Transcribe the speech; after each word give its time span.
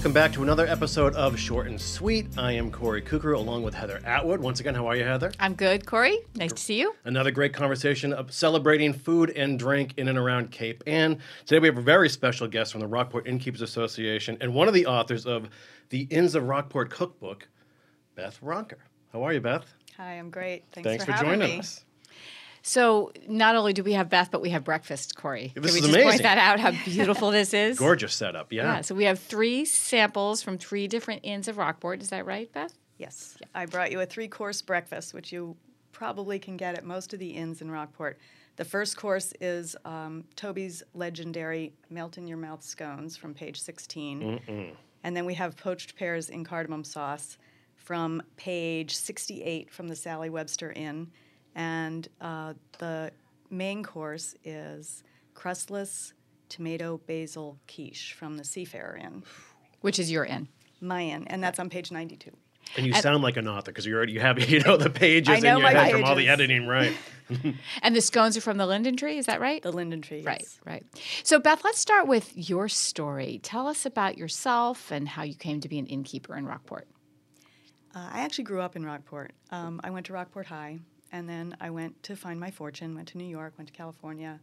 And 0.00 0.06
welcome 0.06 0.14
back 0.14 0.32
to 0.32 0.42
another 0.42 0.66
episode 0.66 1.14
of 1.14 1.38
Short 1.38 1.66
and 1.66 1.78
Sweet. 1.78 2.26
I 2.38 2.52
am 2.52 2.70
Corey 2.70 3.02
Cooker 3.02 3.34
along 3.34 3.64
with 3.64 3.74
Heather 3.74 4.00
Atwood. 4.06 4.40
Once 4.40 4.58
again, 4.58 4.74
how 4.74 4.86
are 4.86 4.96
you, 4.96 5.04
Heather? 5.04 5.30
I'm 5.38 5.52
good, 5.52 5.84
Corey. 5.84 6.20
Nice 6.36 6.54
to 6.54 6.62
see 6.62 6.80
you. 6.80 6.94
Another 7.04 7.30
great 7.30 7.52
conversation 7.52 8.14
of 8.14 8.32
celebrating 8.32 8.94
food 8.94 9.28
and 9.36 9.58
drink 9.58 9.92
in 9.98 10.08
and 10.08 10.16
around 10.16 10.52
Cape 10.52 10.82
Ann. 10.86 11.18
Today 11.44 11.58
we 11.58 11.68
have 11.68 11.76
a 11.76 11.82
very 11.82 12.08
special 12.08 12.48
guest 12.48 12.72
from 12.72 12.80
the 12.80 12.86
Rockport 12.86 13.28
Innkeepers 13.28 13.60
Association 13.60 14.38
and 14.40 14.54
one 14.54 14.68
of 14.68 14.72
the 14.72 14.86
authors 14.86 15.26
of 15.26 15.50
the 15.90 16.04
Inns 16.04 16.34
of 16.34 16.44
Rockport 16.44 16.88
cookbook, 16.88 17.46
Beth 18.14 18.40
Ronker. 18.42 18.78
How 19.12 19.22
are 19.22 19.34
you, 19.34 19.42
Beth? 19.42 19.66
Hi, 19.98 20.14
I'm 20.14 20.30
great. 20.30 20.64
Thanks, 20.72 20.88
Thanks 20.88 21.04
for, 21.04 21.12
having 21.12 21.28
joining 21.28 21.56
me. 21.56 21.58
us. 21.58 21.84
So, 22.62 23.12
not 23.26 23.56
only 23.56 23.72
do 23.72 23.82
we 23.82 23.94
have 23.94 24.10
Beth, 24.10 24.30
but 24.30 24.42
we 24.42 24.50
have 24.50 24.64
breakfast, 24.64 25.16
Corey. 25.16 25.52
This 25.54 25.54
Can 25.54 25.62
we 25.62 25.68
is 25.68 25.74
just 25.76 25.88
amazing. 25.88 26.08
point 26.10 26.22
that 26.22 26.38
out? 26.38 26.60
How 26.60 26.72
beautiful 26.84 27.30
this 27.30 27.54
is. 27.54 27.78
Gorgeous 27.78 28.14
setup, 28.14 28.52
yeah. 28.52 28.62
Yeah. 28.76 28.80
So 28.82 28.94
we 28.94 29.04
have 29.04 29.18
three 29.18 29.64
samples 29.64 30.42
from 30.42 30.58
three 30.58 30.86
different 30.86 31.20
inns 31.24 31.48
of 31.48 31.56
Rockport. 31.56 32.02
Is 32.02 32.10
that 32.10 32.26
right, 32.26 32.52
Beth? 32.52 32.72
Yes, 32.98 33.38
I 33.54 33.64
brought 33.64 33.90
you 33.90 34.00
a 34.00 34.06
three-course 34.06 34.60
breakfast, 34.62 35.14
which 35.14 35.32
you 35.32 35.56
probably 35.92 36.38
can 36.38 36.58
get 36.58 36.76
at 36.76 36.84
most 36.84 37.14
of 37.14 37.18
the 37.18 37.30
inns 37.30 37.62
in 37.62 37.70
Rockport. 37.70 38.18
The 38.56 38.64
first 38.66 38.96
course 38.98 39.32
is 39.40 39.74
um, 39.86 40.24
Toby's 40.36 40.82
legendary 40.92 41.72
melt 41.88 42.18
in 42.18 42.26
your 42.28 42.36
mouth 42.36 42.62
scones 42.62 43.16
from 43.16 43.32
page 43.32 43.58
16, 43.58 44.74
and 45.02 45.16
then 45.16 45.24
we 45.24 45.32
have 45.34 45.56
poached 45.56 45.96
pears 45.96 46.28
in 46.28 46.44
cardamom 46.44 46.84
sauce 46.84 47.38
from 47.74 48.22
page 48.36 48.94
68 48.94 49.70
from 49.70 49.88
the 49.88 49.96
Sally 49.96 50.28
Webster 50.28 50.70
Inn, 50.72 51.10
and 51.60 52.08
uh, 52.22 52.54
the 52.78 53.10
main 53.50 53.82
course 53.82 54.34
is 54.44 55.04
crustless 55.34 56.14
tomato 56.48 56.98
basil 57.06 57.58
quiche 57.68 58.14
from 58.14 58.38
the 58.38 58.44
Seafarer 58.44 58.96
Inn. 58.96 59.22
Which 59.82 59.98
is 59.98 60.10
your 60.10 60.24
inn. 60.24 60.48
My 60.80 61.02
inn, 61.02 61.26
and 61.26 61.42
that's 61.42 61.58
on 61.58 61.68
page 61.68 61.92
92. 61.92 62.30
And 62.76 62.86
you 62.86 62.94
sound 62.94 63.22
like 63.22 63.36
an 63.36 63.46
author 63.46 63.72
because 63.72 63.84
you 63.84 63.94
already 63.94 64.12
you 64.12 64.20
have 64.20 64.38
you 64.50 64.60
know 64.60 64.78
the 64.78 64.88
pages 64.88 65.28
I 65.28 65.40
know 65.40 65.56
in 65.56 65.58
your 65.58 65.72
my 65.72 65.72
head 65.72 65.92
from 65.92 66.04
all 66.04 66.14
the 66.14 66.28
editing, 66.28 66.66
right? 66.66 66.94
And 67.82 67.94
the 67.94 68.00
scones 68.00 68.36
are 68.36 68.40
from 68.40 68.56
the 68.56 68.66
linden 68.66 68.96
tree. 68.96 69.16
Is 69.16 69.26
that 69.26 69.40
right? 69.40 69.62
The 69.62 69.70
linden 69.70 70.02
tree. 70.02 70.22
Right, 70.22 70.40
yes. 70.40 70.58
right. 70.66 70.84
So, 71.22 71.38
Beth, 71.38 71.62
let's 71.62 71.78
start 71.78 72.08
with 72.08 72.32
your 72.34 72.68
story. 72.68 73.38
Tell 73.44 73.68
us 73.68 73.86
about 73.86 74.18
yourself 74.18 74.90
and 74.90 75.08
how 75.08 75.22
you 75.22 75.36
came 75.36 75.60
to 75.60 75.68
be 75.68 75.78
an 75.78 75.86
innkeeper 75.86 76.36
in 76.36 76.44
Rockport. 76.44 76.88
Uh, 77.94 78.08
I 78.12 78.20
actually 78.22 78.44
grew 78.44 78.60
up 78.60 78.74
in 78.74 78.84
Rockport. 78.84 79.32
Um, 79.52 79.80
I 79.84 79.90
went 79.90 80.06
to 80.06 80.12
Rockport 80.12 80.46
High, 80.46 80.80
and 81.12 81.28
then 81.28 81.56
I 81.60 81.70
went 81.70 82.02
to 82.04 82.16
find 82.16 82.38
my 82.38 82.50
fortune. 82.50 82.94
Went 82.94 83.08
to 83.08 83.18
New 83.18 83.24
York. 83.24 83.54
Went 83.58 83.68
to 83.68 83.74
California. 83.74 84.40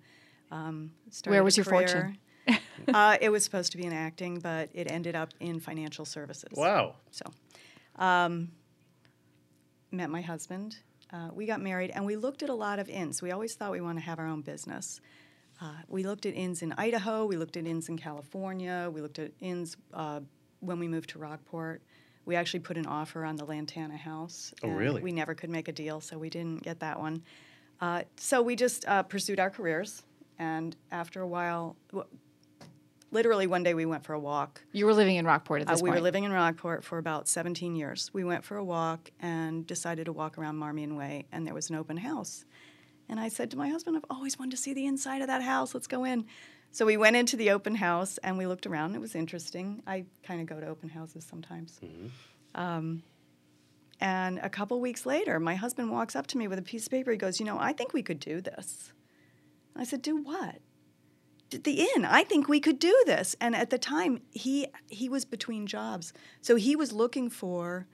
Um, 0.51 0.91
started 1.09 1.35
Where 1.35 1.43
was 1.43 1.57
your 1.57 1.65
fortune? 1.65 2.17
uh, 2.93 3.17
it 3.19 3.29
was 3.29 3.43
supposed 3.43 3.71
to 3.71 3.77
be 3.77 3.85
in 3.85 3.93
acting, 3.93 4.39
but 4.39 4.69
it 4.73 4.89
ended 4.89 5.15
up 5.15 5.33
in 5.39 5.59
financial 5.59 6.05
services. 6.05 6.53
Wow. 6.53 6.95
So, 7.11 7.25
um, 8.01 8.49
met 9.91 10.09
my 10.09 10.21
husband. 10.21 10.77
Uh, 11.11 11.29
we 11.33 11.45
got 11.45 11.61
married, 11.61 11.91
and 11.93 12.05
we 12.05 12.15
looked 12.15 12.43
at 12.43 12.49
a 12.49 12.53
lot 12.53 12.79
of 12.79 12.89
inns. 12.89 13.21
We 13.21 13.31
always 13.31 13.55
thought 13.55 13.71
we 13.71 13.81
want 13.81 13.97
to 13.97 14.03
have 14.03 14.19
our 14.19 14.27
own 14.27 14.41
business. 14.41 14.99
Uh, 15.61 15.73
we 15.87 16.03
looked 16.03 16.25
at 16.25 16.35
inns 16.35 16.61
in 16.61 16.73
Idaho. 16.77 17.25
We 17.25 17.37
looked 17.37 17.57
at 17.57 17.65
inns 17.65 17.89
in 17.89 17.97
California. 17.97 18.91
We 18.93 19.01
looked 19.01 19.19
at 19.19 19.31
inns 19.39 19.75
uh, 19.93 20.19
when 20.59 20.79
we 20.79 20.87
moved 20.87 21.09
to 21.11 21.19
Rockport. 21.19 21.81
We 22.27 22.35
actually 22.35 22.59
put 22.59 22.77
an 22.77 22.85
offer 22.85 23.23
on 23.23 23.37
the 23.37 23.45
Lantana 23.45 23.95
house. 23.95 24.53
Oh, 24.61 24.67
really? 24.67 25.01
We 25.01 25.13
never 25.13 25.33
could 25.33 25.49
make 25.49 25.69
a 25.69 25.71
deal, 25.71 26.01
so 26.01 26.17
we 26.17 26.29
didn't 26.29 26.61
get 26.61 26.81
that 26.81 26.99
one. 26.99 27.23
Uh, 27.79 28.01
so 28.17 28.41
we 28.41 28.57
just 28.57 28.85
uh, 28.85 29.03
pursued 29.03 29.39
our 29.39 29.49
careers, 29.49 30.03
and 30.37 30.75
after 30.91 31.21
a 31.21 31.27
while, 31.27 31.77
w- 31.91 32.05
literally 33.11 33.47
one 33.47 33.63
day 33.63 33.73
we 33.73 33.85
went 33.85 34.03
for 34.03 34.11
a 34.11 34.19
walk. 34.19 34.61
You 34.73 34.85
were 34.85 34.93
living 34.93 35.15
in 35.15 35.25
Rockport 35.25 35.61
at 35.61 35.69
Uh, 35.69 35.71
this 35.71 35.81
we 35.81 35.87
point. 35.89 35.99
were 35.99 36.03
living 36.03 36.25
in 36.25 36.33
Rockport 36.33 36.83
for 36.83 36.97
about 36.97 37.29
17 37.29 37.77
years. 37.77 38.11
We 38.13 38.25
went 38.25 38.43
for 38.43 38.57
a 38.57 38.63
walk 38.63 39.09
and 39.21 39.65
decided 39.65 40.03
to 40.07 40.11
walk 40.11 40.37
around 40.37 40.57
Marmion 40.57 40.97
Way, 40.97 41.27
and 41.31 41.47
there 41.47 41.53
was 41.53 41.69
an 41.69 41.77
open 41.77 41.95
house. 41.95 42.43
And 43.07 43.21
I 43.21 43.29
said 43.29 43.49
to 43.51 43.57
my 43.57 43.69
husband, 43.69 43.95
I've 43.95 44.03
always 44.09 44.37
wanted 44.37 44.51
to 44.51 44.57
see 44.57 44.73
the 44.73 44.85
inside 44.85 45.21
of 45.21 45.27
that 45.27 45.43
house. 45.43 45.73
Let's 45.73 45.87
go 45.87 46.03
in. 46.03 46.25
So 46.71 46.85
we 46.85 46.97
went 46.97 47.15
into 47.15 47.35
the 47.35 47.51
open 47.51 47.75
house 47.75 48.17
and 48.19 48.37
we 48.37 48.45
looked 48.45 48.67
around. 48.67 48.93
It 48.95 49.01
was 49.01 49.15
interesting. 49.15 49.81
I 49.87 50.05
kind 50.23 50.41
of 50.41 50.47
go 50.47 50.59
to 50.59 50.67
open 50.67 50.89
houses 50.89 51.25
sometimes. 51.27 51.79
Um, 52.53 53.03
and 53.99 54.39
a 54.39 54.49
couple 54.49 54.79
weeks 54.79 55.05
later, 55.05 55.39
my 55.39 55.55
husband 55.55 55.91
walks 55.91 56.15
up 56.15 56.27
to 56.27 56.37
me 56.37 56.47
with 56.47 56.59
a 56.59 56.63
piece 56.63 56.85
of 56.85 56.91
paper. 56.91 57.11
He 57.11 57.17
goes, 57.17 57.39
You 57.39 57.45
know, 57.47 57.57
I 57.59 57.73
think 57.73 57.93
we 57.93 58.03
could 58.03 58.19
do 58.19 58.41
this. 58.41 58.93
I 59.75 59.83
said, 59.83 60.01
Do 60.01 60.17
what? 60.17 60.59
"D- 61.49 61.57
the 61.57 61.87
inn 61.95 62.03
i 62.03 62.23
think 62.23 62.49
we 62.49 62.59
could 62.59 62.77
do 62.77 63.03
this 63.05 63.35
and 63.39 63.55
at 63.55 63.69
the 63.69 63.77
time 63.77 64.19
he 64.31 64.67
he 64.89 65.07
was 65.07 65.23
between 65.23 65.65
jobs 65.65 66.11
so 66.41 66.55
he 66.57 66.75
was 66.75 66.91
looking 66.91 67.29
for 67.29 67.87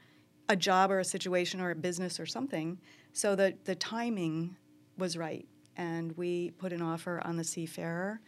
a 0.50 0.56
job 0.56 0.90
or 0.92 1.00
a 1.00 1.06
situation 1.06 1.62
or 1.62 1.70
a 1.70 1.76
business 1.76 2.20
or 2.20 2.26
something 2.26 2.80
so 3.12 3.36
that 3.36 3.66
the 3.66 3.76
timing 3.76 4.56
was 4.98 5.16
right 5.16 5.46
and 5.78 6.18
we 6.18 6.50
put 6.52 6.74
an 6.74 6.82
offer 6.82 7.22
on 7.24 7.38
the 7.38 7.44
seafarer 7.44 8.22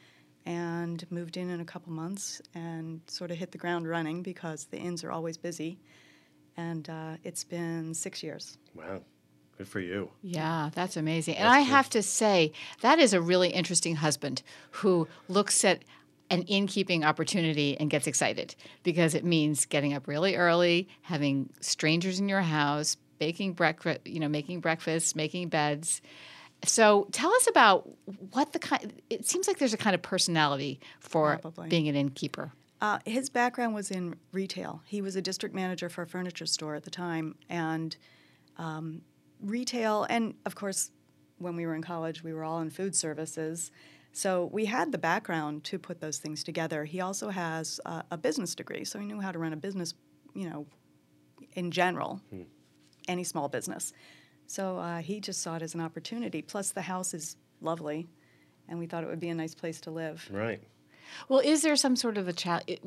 and 0.46 1.06
moved 1.12 1.38
in 1.38 1.50
in 1.50 1.60
a 1.60 1.66
couple 1.66 1.92
months 1.92 2.42
and 2.54 3.02
sort 3.08 3.32
of 3.32 3.38
hit 3.38 3.52
the 3.52 3.58
ground 3.58 3.88
running 3.88 4.22
because 4.22 4.66
the 4.66 4.78
inns 4.78 5.04
are 5.04 5.12
always 5.12 5.38
busy 5.38 5.80
and 6.58 6.90
uh, 6.90 7.16
it's 7.24 7.44
been 7.44 7.94
six 7.94 8.22
years 8.24 8.58
Wow. 8.76 9.02
Good 9.58 9.68
for 9.68 9.80
you. 9.80 10.10
Yeah, 10.22 10.70
that's 10.74 10.98
amazing. 10.98 11.38
And 11.38 11.48
I 11.48 11.60
have 11.60 11.90
to 11.92 12.04
say, 12.04 12.52
that 12.82 13.00
is 13.00 13.14
a 13.14 13.22
really 13.22 13.50
interesting 13.50 13.96
husband 13.96 14.44
who 14.72 15.08
looks 15.30 15.64
at 15.64 15.84
an 16.30 16.42
innkeeping 16.44 17.06
opportunity 17.06 17.78
and 17.80 17.90
gets 17.90 18.06
excited 18.06 18.56
because 18.84 19.16
it 19.16 19.24
means 19.24 19.66
getting 19.66 19.94
up 19.94 20.08
really 20.08 20.36
early, 20.36 20.90
having 21.04 21.50
strangers 21.62 22.20
in 22.20 22.28
your 22.28 22.42
house, 22.42 22.98
baking 23.18 23.54
breakfast, 23.54 24.02
you 24.06 24.20
know, 24.20 24.28
making 24.28 24.60
breakfast, 24.60 25.16
making 25.16 25.48
beds. 25.48 26.02
So 26.68 27.08
tell 27.12 27.32
us 27.34 27.48
about 27.48 27.90
what 28.32 28.54
the 28.54 28.60
kind 28.60 29.02
it 29.10 29.26
seems 29.26 29.48
like 29.48 29.58
there's 29.58 29.74
a 29.74 29.78
kind 29.78 29.94
of 29.94 30.02
personality 30.02 30.80
for 31.00 31.38
Probably. 31.42 31.70
being 31.70 31.88
an 31.88 31.96
innkeeper. 31.96 32.52
Uh, 32.82 33.00
his 33.06 33.30
background 33.30 33.74
was 33.74 33.90
in 33.90 34.16
retail. 34.32 34.82
He 34.86 35.02
was 35.02 35.16
a 35.16 35.22
district 35.22 35.56
manager 35.56 35.90
for 35.90 36.02
a 36.02 36.08
furniture 36.08 36.46
store 36.46 36.76
at 36.76 36.84
the 36.84 36.92
time, 36.92 37.36
and 37.50 37.96
um, 38.58 39.02
retail, 39.42 40.06
and 40.10 40.36
of 40.46 40.56
course, 40.56 40.92
when 41.38 41.56
we 41.56 41.66
were 41.66 41.76
in 41.76 41.82
college, 41.82 42.24
we 42.24 42.34
were 42.34 42.44
all 42.44 42.60
in 42.60 42.70
food 42.70 42.96
services. 42.96 43.72
So 44.12 44.50
we 44.52 44.66
had 44.66 44.92
the 44.92 44.98
background 44.98 45.64
to 45.66 45.80
put 45.80 46.00
those 46.00 46.18
things 46.18 46.44
together. 46.44 46.86
He 46.86 47.02
also 47.02 47.30
has 47.30 47.80
uh, 47.86 48.04
a 48.12 48.18
business 48.18 48.56
degree, 48.56 48.86
so 48.86 49.00
he 49.00 49.06
knew 49.06 49.20
how 49.20 49.32
to 49.32 49.40
run 49.40 49.52
a 49.52 49.58
business, 49.58 49.94
you 50.34 50.50
know, 50.50 50.66
in 51.54 51.72
general, 51.72 52.22
any 53.08 53.24
small 53.24 53.50
business. 53.50 53.94
So 54.48 54.78
uh, 54.78 55.02
he 55.02 55.20
just 55.20 55.42
saw 55.42 55.56
it 55.56 55.62
as 55.62 55.74
an 55.74 55.82
opportunity. 55.82 56.42
Plus, 56.42 56.72
the 56.72 56.82
house 56.82 57.14
is 57.14 57.36
lovely, 57.62 58.08
and 58.68 58.80
we 58.80 58.86
thought 58.86 59.04
it 59.04 59.08
would 59.08 59.20
be 59.20 59.30
a 59.30 59.36
nice 59.36 59.56
place 59.56 59.82
to 59.82 59.92
live. 59.92 60.28
Right. 60.32 60.62
Well, 61.30 61.40
is 61.40 61.62
there 61.62 61.76
some 61.76 61.96
sort 61.96 62.18
of 62.18 62.28
a 62.28 62.34
challenge? 62.34 62.80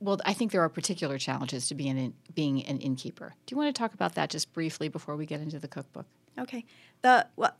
Well, 0.00 0.18
I 0.24 0.32
think 0.32 0.50
there 0.52 0.62
are 0.62 0.68
particular 0.68 1.18
challenges 1.18 1.68
to 1.68 1.74
being 1.74 1.98
an, 1.98 2.14
being 2.34 2.64
an 2.64 2.78
innkeeper. 2.78 3.34
Do 3.46 3.52
you 3.52 3.56
want 3.56 3.74
to 3.74 3.78
talk 3.78 3.92
about 3.92 4.14
that 4.14 4.30
just 4.30 4.52
briefly 4.52 4.88
before 4.88 5.16
we 5.16 5.26
get 5.26 5.40
into 5.40 5.58
the 5.58 5.68
cookbook? 5.68 6.06
Okay. 6.38 6.64
The 7.02 7.26
well, 7.36 7.54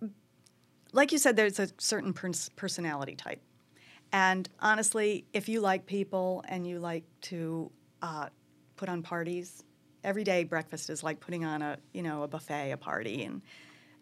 like 0.92 1.12
you 1.12 1.18
said, 1.18 1.36
there's 1.36 1.58
a 1.58 1.68
certain 1.78 2.12
pers- 2.12 2.48
personality 2.50 3.14
type, 3.14 3.40
and 4.12 4.48
honestly, 4.60 5.24
if 5.32 5.48
you 5.48 5.60
like 5.60 5.86
people 5.86 6.44
and 6.48 6.66
you 6.66 6.78
like 6.78 7.04
to 7.22 7.70
uh, 8.02 8.28
put 8.76 8.88
on 8.88 9.02
parties, 9.02 9.62
every 10.04 10.24
day 10.24 10.44
breakfast 10.44 10.90
is 10.90 11.02
like 11.02 11.20
putting 11.20 11.44
on 11.44 11.62
a 11.62 11.78
you 11.92 12.02
know 12.02 12.22
a 12.22 12.28
buffet, 12.28 12.72
a 12.72 12.76
party, 12.76 13.24
and 13.24 13.42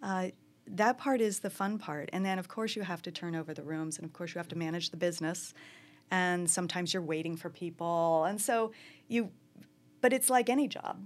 uh, 0.03 0.29
that 0.67 0.99
part 0.99 1.21
is 1.21 1.41
the 1.41 1.51
fun 1.51 1.79
part. 1.79 2.11
And 2.13 2.25
then 2.25 2.39
of 2.39 2.49
course 2.49 2.77
you 2.77 2.83
have 2.83 3.03
to 3.03 3.11
turn 3.11 3.35
over 3.35 3.55
the 3.55 3.63
rooms, 3.63 3.97
and 3.97 4.05
of 4.05 4.13
course 4.13 4.35
you 4.35 4.39
have 4.39 4.49
to 4.49 4.59
manage 4.59 4.91
the 4.91 4.97
business, 4.97 5.55
and 6.11 6.49
sometimes 6.49 6.93
you're 6.93 7.03
waiting 7.03 7.37
for 7.37 7.51
people, 7.51 8.25
and 8.25 8.41
so 8.41 8.73
you. 9.09 9.31
But 10.01 10.13
it's 10.13 10.31
like 10.31 10.49
any 10.49 10.69
job 10.69 11.01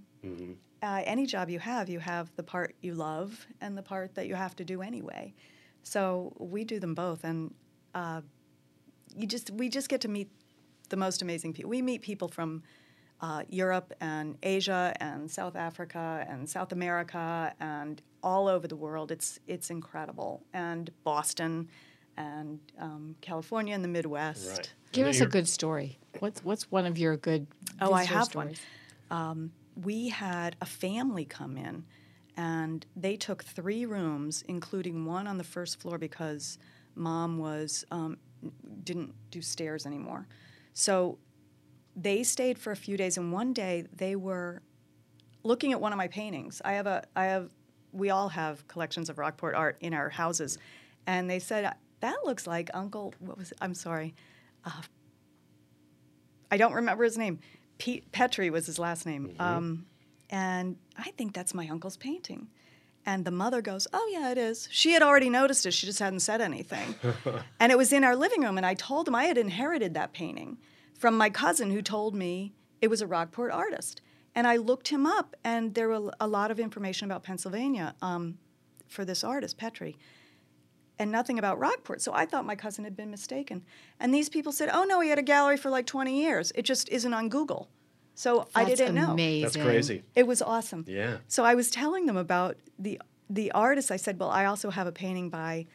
uh, 0.83 1.03
any 1.05 1.27
job 1.27 1.49
you 1.49 1.61
have, 1.61 1.89
you 1.89 2.01
have 2.01 2.31
the 2.37 2.43
part 2.43 2.75
you 2.81 2.95
love 2.95 3.47
and 3.61 3.79
the 3.79 3.83
part 3.83 4.15
that 4.17 4.27
you 4.27 4.35
have 4.35 4.57
to 4.57 4.65
do 4.65 4.83
anyway. 4.83 5.33
So 5.85 6.33
we 6.39 6.65
do 6.65 6.81
them 6.81 6.95
both, 6.95 7.25
and 7.25 7.55
uh, 7.95 8.23
you 9.17 9.27
just 9.27 9.51
we 9.51 9.69
just 9.69 9.89
get 9.89 10.01
to 10.03 10.09
meet 10.09 10.31
the 10.89 10.97
most 10.97 11.23
amazing 11.23 11.53
people. 11.53 11.71
We 11.71 11.83
meet 11.83 12.03
people 12.03 12.29
from 12.29 12.63
uh, 13.23 13.45
Europe 13.49 13.93
and 14.01 14.37
Asia 14.43 14.93
and 15.01 15.31
South 15.31 15.55
Africa 15.57 16.27
and 16.29 16.49
South 16.49 16.73
America 16.73 17.55
and 17.61 18.03
all 18.23 18.49
over 18.49 18.67
the 18.67 18.77
world. 18.77 19.13
It's 19.13 19.39
it's 19.47 19.71
incredible, 19.71 20.43
and 20.53 20.91
Boston 21.05 21.69
and 22.17 22.59
um, 22.79 23.15
California 23.21 23.75
and 23.75 23.83
the 23.83 23.89
Midwest. 23.89 24.51
Right. 24.51 24.75
Give 24.91 25.07
us 25.07 25.21
a 25.21 25.27
good 25.27 25.49
story. 25.49 25.99
What's 26.19 26.45
what's 26.45 26.71
one 26.71 26.85
of 26.85 26.99
your 26.99 27.17
good? 27.17 27.47
Oh, 27.81 27.93
I 27.93 28.05
have 28.05 28.25
stories? 28.25 28.61
one. 29.09 29.53
we 29.83 30.09
had 30.09 30.57
a 30.61 30.67
family 30.67 31.25
come 31.25 31.57
in 31.57 31.85
and 32.37 32.85
they 32.97 33.17
took 33.17 33.45
three 33.45 33.87
rooms 33.87 34.43
including 34.49 35.05
one 35.05 35.27
on 35.27 35.39
the 35.39 35.45
first 35.45 35.81
floor 35.81 35.99
because 35.99 36.59
mom 36.95 37.39
was 37.39 37.85
um, 37.91 38.17
didn't 38.85 39.15
do 39.31 39.41
stairs 39.41 39.87
anymore 39.87 40.27
so 40.73 41.19
they 41.97 42.23
stayed 42.23 42.59
for 42.59 42.73
a 42.73 42.77
few 42.77 42.97
days, 42.97 43.19
and 43.19 43.33
one 43.33 43.53
day 43.53 43.85
they 43.95 44.17
were 44.17 44.63
looking 45.43 45.73
at 45.73 45.81
one 45.81 45.93
of 45.93 45.99
my 45.99 46.09
paintings. 46.09 46.63
I 46.65 46.73
have 46.75 46.87
a, 46.87 47.05
I 47.15 47.25
have, 47.25 47.51
we 47.93 48.11
all 48.11 48.29
have 48.29 48.67
collections 48.69 49.11
of 49.11 49.19
Rockport 49.19 49.55
art 49.55 49.77
in 49.81 49.95
our 49.95 50.09
houses, 50.09 50.59
and 51.07 51.29
they 51.29 51.39
said 51.39 51.73
that 52.01 52.17
looks 52.25 52.47
like 52.47 52.71
Uncle. 52.75 53.15
What 53.19 53.39
was? 53.39 53.53
It? 53.53 53.59
I'm 53.61 53.75
sorry, 53.75 54.15
uh, 54.65 54.83
I 56.51 56.57
don't 56.57 56.73
remember 56.73 57.05
his 57.05 57.19
name. 57.19 57.41
Pete 57.79 58.11
Petrie 58.13 58.51
was 58.51 58.67
his 58.67 58.79
last 58.79 59.07
name, 59.07 59.35
um, 59.39 59.87
and 60.31 60.77
I 60.97 61.11
think 61.13 61.35
that's 61.35 61.55
my 61.55 61.69
uncle's 61.69 61.97
painting. 61.97 62.49
And 63.05 63.25
the 63.25 63.33
mother 63.33 63.61
goes, 63.63 63.89
Oh, 63.93 64.11
yeah, 64.13 64.31
it 64.31 64.39
is. 64.39 64.69
She 64.71 64.93
had 64.93 65.03
already 65.03 65.29
noticed 65.29 65.67
it. 65.67 65.73
She 65.73 65.87
just 65.87 65.99
hadn't 65.99 66.21
said 66.21 66.41
anything. 66.41 66.95
and 67.61 67.73
it 67.73 67.79
was 67.79 67.93
in 67.93 68.05
our 68.05 68.15
living 68.15 68.43
room. 68.43 68.57
And 68.57 68.65
I 68.65 68.75
told 68.75 69.09
him 69.09 69.15
I 69.17 69.25
had 69.25 69.39
inherited 69.39 69.95
that 69.95 70.13
painting 70.13 70.59
from 71.03 71.19
my 71.19 71.29
cousin 71.29 71.73
who 71.73 71.83
told 71.83 72.15
me 72.15 72.53
it 72.81 72.87
was 72.89 73.03
a 73.03 73.07
Rockport 73.09 73.51
artist. 73.51 74.01
And 74.37 74.47
I 74.47 74.57
looked 74.57 74.87
him 74.87 75.05
up, 75.05 75.35
and 75.43 75.75
there 75.75 75.89
were 75.89 76.13
a 76.21 76.29
lot 76.29 76.53
of 76.53 76.61
information 76.61 77.11
about 77.11 77.25
Pennsylvania 77.25 77.97
um, 78.01 78.39
for 78.87 79.05
this 79.05 79.25
artist, 79.25 79.59
Petrie, 79.59 79.99
and 81.01 81.11
nothing 81.11 81.41
about 81.41 81.59
Rockport. 81.59 82.01
So 82.03 82.15
I 82.15 82.25
thought 82.25 82.47
my 82.47 82.55
cousin 82.55 82.85
had 82.85 82.97
been 82.97 83.11
mistaken. 83.11 83.65
And 83.99 84.15
these 84.15 84.29
people 84.29 84.53
said, 84.53 84.71
Oh, 84.73 84.85
no, 84.85 85.01
he 85.01 85.09
had 85.09 85.19
a 85.19 85.23
gallery 85.23 85.57
for 85.57 85.71
like 85.71 85.87
20 85.87 86.23
years. 86.23 86.53
It 86.55 86.63
just 86.63 86.89
isn't 86.89 87.13
on 87.13 87.29
Google. 87.29 87.69
So 88.15 88.47
I 88.55 88.65
didn't 88.65 88.95
know. 88.95 89.11
amazing. 89.11 89.43
That's 89.43 89.57
crazy. 89.57 90.05
It 90.15 90.29
was 90.29 90.41
awesome. 90.41 90.85
Yeah. 90.87 91.17
So 91.27 91.43
I 91.43 91.57
was 91.57 91.69
telling 91.69 92.07
them 92.07 92.17
about 92.17 92.59
the 92.79 93.01
the 93.29 93.51
artist. 93.53 93.91
I 93.91 93.97
said, 93.97 94.21
"Well, 94.21 94.31
I 94.31 94.45
also 94.45 94.71
have 94.71 94.87
a 94.87 94.93
painting 94.93 95.31
by 95.31 95.67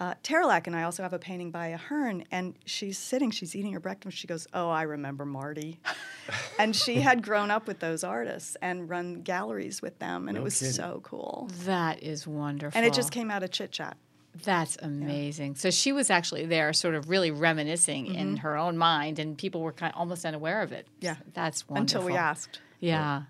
uh, 0.00 0.14
Terlac, 0.22 0.66
and 0.66 0.74
I 0.74 0.82
also 0.82 1.02
have 1.02 1.12
a 1.12 1.18
painting 1.18 1.50
by 1.50 1.68
Ahern." 1.68 2.24
And 2.30 2.54
she's 2.64 2.98
sitting, 2.98 3.30
she's 3.30 3.54
eating 3.54 3.72
her 3.72 3.80
breakfast. 3.80 4.16
She 4.16 4.26
goes, 4.26 4.46
"Oh, 4.52 4.68
I 4.70 4.82
remember 4.82 5.24
Marty," 5.24 5.80
and 6.58 6.74
she 6.74 6.96
had 7.00 7.22
grown 7.22 7.50
up 7.50 7.66
with 7.66 7.80
those 7.80 8.04
artists 8.04 8.56
and 8.62 8.88
run 8.88 9.22
galleries 9.22 9.82
with 9.82 9.98
them, 9.98 10.28
and 10.28 10.34
No 10.36 10.40
it 10.40 10.44
was 10.44 10.58
kidding. 10.58 10.72
so 10.72 11.00
cool. 11.02 11.48
That 11.64 12.02
is 12.02 12.26
wonderful. 12.26 12.76
And 12.76 12.86
it 12.86 12.92
just 12.94 13.12
came 13.12 13.30
out 13.30 13.42
of 13.42 13.50
chit 13.50 13.72
chat. 13.72 13.96
That's 14.42 14.76
amazing. 14.82 15.54
So 15.54 15.70
she 15.70 15.92
was 15.92 16.10
actually 16.10 16.44
there, 16.46 16.72
sort 16.72 16.96
of 16.96 17.08
really 17.08 17.30
reminiscing 17.30 18.06
in 18.14 18.38
her 18.38 18.56
own 18.56 18.76
mind, 18.76 19.20
and 19.20 19.38
people 19.38 19.60
were 19.60 19.72
kind 19.72 19.92
of 19.94 19.98
almost 20.00 20.24
unaware 20.24 20.60
of 20.62 20.72
it. 20.72 20.88
Yeah. 21.00 21.16
that's 21.34 21.68
wonderful. 21.68 22.00
Until 22.00 22.12
we 22.12 22.18
asked. 22.18 22.58
Yeah. 22.80 23.22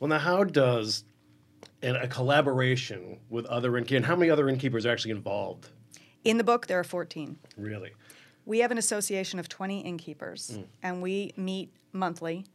Well, 0.00 0.08
now, 0.08 0.18
how 0.18 0.42
does 0.42 1.04
and 1.82 1.96
a 1.96 2.08
collaboration 2.08 3.20
with 3.28 3.46
other 3.46 3.76
innkeepers, 3.76 3.96
and 3.98 4.06
how 4.06 4.16
many 4.16 4.30
other 4.30 4.48
innkeepers 4.48 4.86
are 4.86 4.90
actually 4.90 5.12
involved? 5.12 5.68
In 6.24 6.38
the 6.38 6.44
book, 6.44 6.66
there 6.66 6.80
are 6.80 6.84
14. 6.84 7.36
Really? 7.56 7.92
We 8.46 8.58
have 8.60 8.70
an 8.70 8.78
association 8.78 9.38
of 9.38 9.48
20 9.48 9.80
innkeepers, 9.80 10.58
and 10.82 11.02
we 11.02 11.32
meet 11.36 11.72
monthly, 11.92 12.46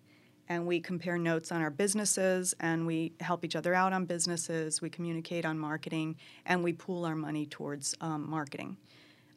and 0.48 0.66
we 0.66 0.80
compare 0.80 1.18
notes 1.18 1.52
on 1.52 1.62
our 1.62 1.70
businesses, 1.70 2.54
and 2.60 2.86
we 2.86 3.14
help 3.20 3.46
each 3.46 3.56
other 3.56 3.74
out 3.74 3.94
on 3.94 4.06
businesses. 4.06 4.82
We 4.82 4.90
communicate 4.90 5.46
on 5.46 5.58
marketing, 5.58 6.16
and 6.46 6.64
we 6.64 6.74
pool 6.74 7.06
our 7.06 7.16
money 7.16 7.46
towards 7.46 7.96
um, 8.02 8.30
marketing. 8.30 8.78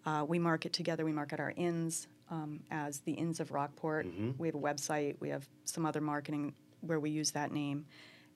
Uh, 0.05 0.25
we 0.27 0.39
market 0.39 0.73
together. 0.73 1.05
We 1.05 1.13
market 1.13 1.39
our 1.39 1.53
inns 1.57 2.09
um, 2.31 2.61
as 2.71 3.01
the 3.01 3.13
Inns 3.13 3.41
of 3.41 3.53
Rockport. 3.53 4.07
We 4.39 4.49
have 4.49 4.55
a 4.55 4.59
website. 4.59 5.17
We 5.21 5.29
have 5.29 5.47
some 5.65 5.85
other 5.87 6.01
marketing 6.01 6.55
where 6.81 6.99
we 7.01 7.11
use 7.11 7.31
that 7.33 7.53
name, 7.53 7.85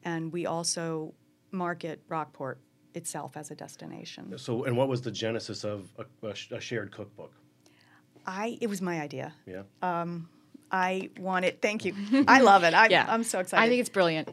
and 0.04 0.32
we 0.32 0.46
also 0.46 1.12
market 1.50 2.00
Rockport 2.08 2.58
itself 2.96 3.36
as 3.36 3.50
a 3.50 3.54
destination. 3.54 4.36
So, 4.38 4.64
and 4.64 4.76
what 4.76 4.88
was 4.88 5.00
the 5.02 5.10
genesis 5.10 5.64
of 5.64 5.88
a, 5.98 6.26
a 6.26 6.34
sh- 6.34 6.50
a 6.50 6.60
shared 6.60 6.90
cookbook? 6.90 7.32
I 8.26 8.58
it 8.60 8.68
was 8.68 8.80
my 8.82 9.00
idea. 9.00 9.34
Yeah. 9.46 9.62
I 10.72 11.10
want 11.20 11.44
it. 11.44 11.62
Thank 11.62 11.84
you. 11.84 11.94
I 12.26 12.40
love 12.40 12.64
it. 12.64 12.74
I, 12.74 12.88
Yeah. 12.88 13.06
I'm 13.08 13.22
so 13.22 13.38
excited. 13.38 13.62
I 13.64 13.68
think 13.68 13.80
it's 13.80 13.88
brilliant. 13.88 14.28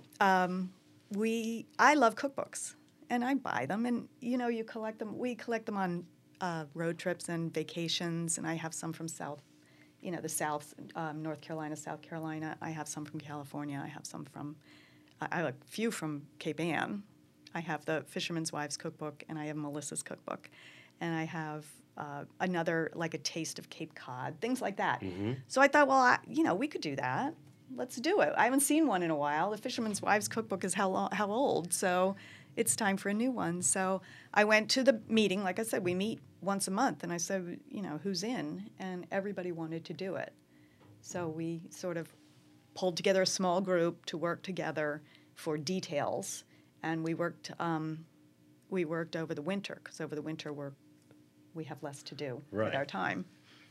we. 1.11 1.67
I 1.77 1.93
love 1.93 2.15
cookbooks, 2.15 2.73
and 3.11 3.23
I 3.23 3.35
buy 3.35 3.65
them, 3.67 3.85
and 3.85 4.07
you 4.19 4.37
know, 4.37 4.47
you 4.47 4.63
collect 4.63 4.97
them. 4.99 5.17
We 5.17 5.35
collect 5.35 5.65
them 5.67 5.77
on 5.77 6.05
uh, 6.41 6.65
road 6.73 6.97
trips 6.97 7.29
and 7.29 7.53
vacations, 7.53 8.37
and 8.37 8.47
I 8.47 8.55
have 8.55 8.73
some 8.73 8.93
from 8.93 9.07
South, 9.07 9.41
you 10.01 10.11
know, 10.11 10.21
the 10.21 10.29
South, 10.29 10.73
um, 10.95 11.21
North 11.21 11.41
Carolina, 11.41 11.75
South 11.75 12.01
Carolina. 12.01 12.57
I 12.61 12.71
have 12.71 12.87
some 12.87 13.05
from 13.05 13.19
California. 13.19 13.79
I 13.83 13.89
have 13.89 14.05
some 14.05 14.25
from. 14.25 14.55
I 15.21 15.27
I 15.31 15.35
have 15.37 15.47
a 15.47 15.55
few 15.67 15.91
from 15.91 16.23
Cape 16.39 16.59
Ann. 16.59 17.03
I 17.55 17.59
have 17.61 17.85
the 17.85 18.03
Fisherman's 18.07 18.51
Wives 18.51 18.77
cookbook, 18.77 19.23
and 19.29 19.37
I 19.37 19.45
have 19.45 19.55
Melissa's 19.55 20.03
cookbook, 20.03 20.49
and 21.01 21.15
I 21.15 21.23
have 21.25 21.65
uh, 21.97 22.23
another 22.39 22.91
like 22.95 23.13
a 23.13 23.19
taste 23.19 23.59
of 23.59 23.69
Cape 23.69 23.93
Cod, 23.95 24.35
things 24.41 24.61
like 24.61 24.77
that. 24.77 25.01
So 25.47 25.61
I 25.61 25.67
thought, 25.67 25.87
well, 25.87 25.97
I, 25.97 26.19
you 26.27 26.43
know, 26.43 26.55
we 26.55 26.67
could 26.67 26.81
do 26.81 26.95
that. 26.95 27.35
Let's 27.75 27.95
do 27.97 28.21
it. 28.21 28.33
I 28.37 28.45
haven't 28.45 28.61
seen 28.61 28.87
one 28.87 29.03
in 29.03 29.11
a 29.11 29.15
while. 29.15 29.51
The 29.51 29.57
Fisherman's 29.57 30.01
Wives 30.01 30.27
cookbook 30.27 30.63
is 30.63 30.73
how 30.73 31.09
how 31.11 31.29
old, 31.31 31.73
so 31.73 32.15
it's 32.55 32.75
time 32.75 32.97
for 32.97 33.09
a 33.09 33.13
new 33.13 33.31
one. 33.31 33.61
So 33.61 34.01
I 34.33 34.43
went 34.43 34.69
to 34.71 34.83
the 34.83 35.01
meeting. 35.07 35.43
Like 35.43 35.59
I 35.59 35.63
said, 35.63 35.83
we 35.83 35.95
meet 35.95 36.19
once 36.41 36.67
a 36.67 36.71
month, 36.71 37.03
and 37.03 37.11
I 37.11 37.17
said, 37.17 37.59
you 37.69 37.81
know, 37.81 37.99
who's 38.03 38.23
in? 38.23 38.69
And 38.79 39.07
everybody 39.11 39.51
wanted 39.51 39.85
to 39.85 39.93
do 39.93 40.15
it. 40.15 40.33
So 41.01 41.27
we 41.27 41.61
sort 41.69 41.97
of 41.97 42.13
pulled 42.75 42.97
together 42.97 43.21
a 43.21 43.27
small 43.27 43.61
group 43.61 44.05
to 44.05 44.17
work 44.17 44.41
together 44.43 45.01
for 45.35 45.57
details, 45.57 46.43
and 46.83 47.03
we 47.03 47.13
worked. 47.13 47.51
Um, 47.59 48.05
we 48.69 48.85
worked 48.85 49.15
over 49.15 49.33
the 49.33 49.41
winter 49.41 49.79
because 49.83 50.01
over 50.01 50.15
the 50.15 50.21
winter 50.21 50.51
we're 50.51 50.71
we 51.53 51.63
have 51.65 51.81
less 51.83 52.01
to 52.01 52.15
do 52.15 52.41
Right. 52.51 52.65
with 52.65 52.75
our 52.75 52.85
time. 52.85 53.25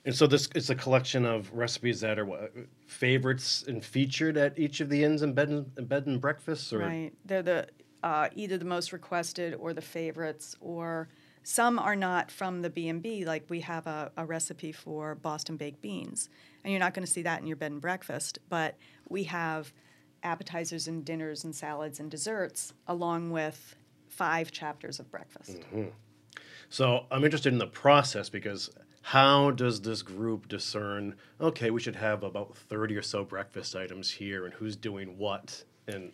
And 0.05 0.15
so 0.15 0.27
this 0.29 0.49
is 0.55 0.71
a 0.71 0.75
collection 0.75 1.25
of 1.25 1.53
recipes 1.53 2.01
that 2.01 2.19
are 2.19 2.25
what, 2.25 2.53
favorites 2.87 3.65
and 3.67 3.85
featured 3.85 4.37
at 4.37 4.57
each 4.59 4.81
of 4.81 4.89
the 4.89 5.03
inns 5.03 5.23
and 5.23 5.35
bed 5.35 5.49
and, 5.49 5.89
bed 5.89 6.07
and 6.07 6.21
breakfasts, 6.21 6.73
or 6.73 6.79
Right. 6.79 7.13
They're 7.25 7.43
the 7.43 7.69
uh, 8.03 8.29
either 8.35 8.59
the 8.59 8.65
most 8.65 8.93
requested 8.93 9.55
or 9.55 9.73
the 9.73 9.81
favorites, 9.81 10.57
or 10.61 11.09
some 11.45 11.79
are 11.79 11.95
not 11.95 12.33
from 12.33 12.63
the 12.63 12.71
B 12.71 12.89
and 12.89 13.01
B. 13.03 13.25
Like 13.25 13.45
we 13.49 13.61
have 13.61 13.87
a, 13.87 14.11
a 14.17 14.25
recipe 14.27 14.73
for 14.73 15.15
Boston 15.17 15.57
baked 15.57 15.81
beans, 15.83 16.29
and 16.65 16.73
you're 16.73 16.81
not 16.81 16.95
going 16.95 17.07
to 17.07 17.13
see 17.13 17.23
that 17.23 17.41
in 17.41 17.47
your 17.47 17.57
bed 17.57 17.71
and 17.73 17.81
breakfast. 17.81 18.39
But 18.49 18.77
we 19.09 19.25
have 19.25 19.73
appetizers 20.23 20.89
and 20.89 21.05
dinners 21.05 21.45
and 21.45 21.55
salads 21.55 22.01
and 22.01 22.11
desserts, 22.11 22.73
along 22.87 23.31
with 23.31 23.75
five 24.09 24.53
chapters 24.53 25.01
of 25.01 25.11
breakfast. 25.11 25.63
So 26.69 27.07
I'm 27.11 27.25
interested 27.25 27.53
in 27.53 27.59
the 27.59 27.67
process 27.67 28.29
because 28.29 28.71
how 29.03 29.51
does 29.51 29.81
this 29.81 30.03
group 30.03 30.49
discern? 30.49 31.17
Okay, 31.41 31.71
we 31.71 31.81
should 31.81 31.97
have 31.97 32.23
about 32.23 32.57
thirty 32.57 32.97
or 32.97 33.03
so 33.03 33.25
breakfast 33.25 33.75
items 33.75 34.11
here, 34.11 34.45
and 34.45 34.55
who's 34.55 34.77
doing 34.77 35.19
what, 35.19 35.65
and 35.89 36.13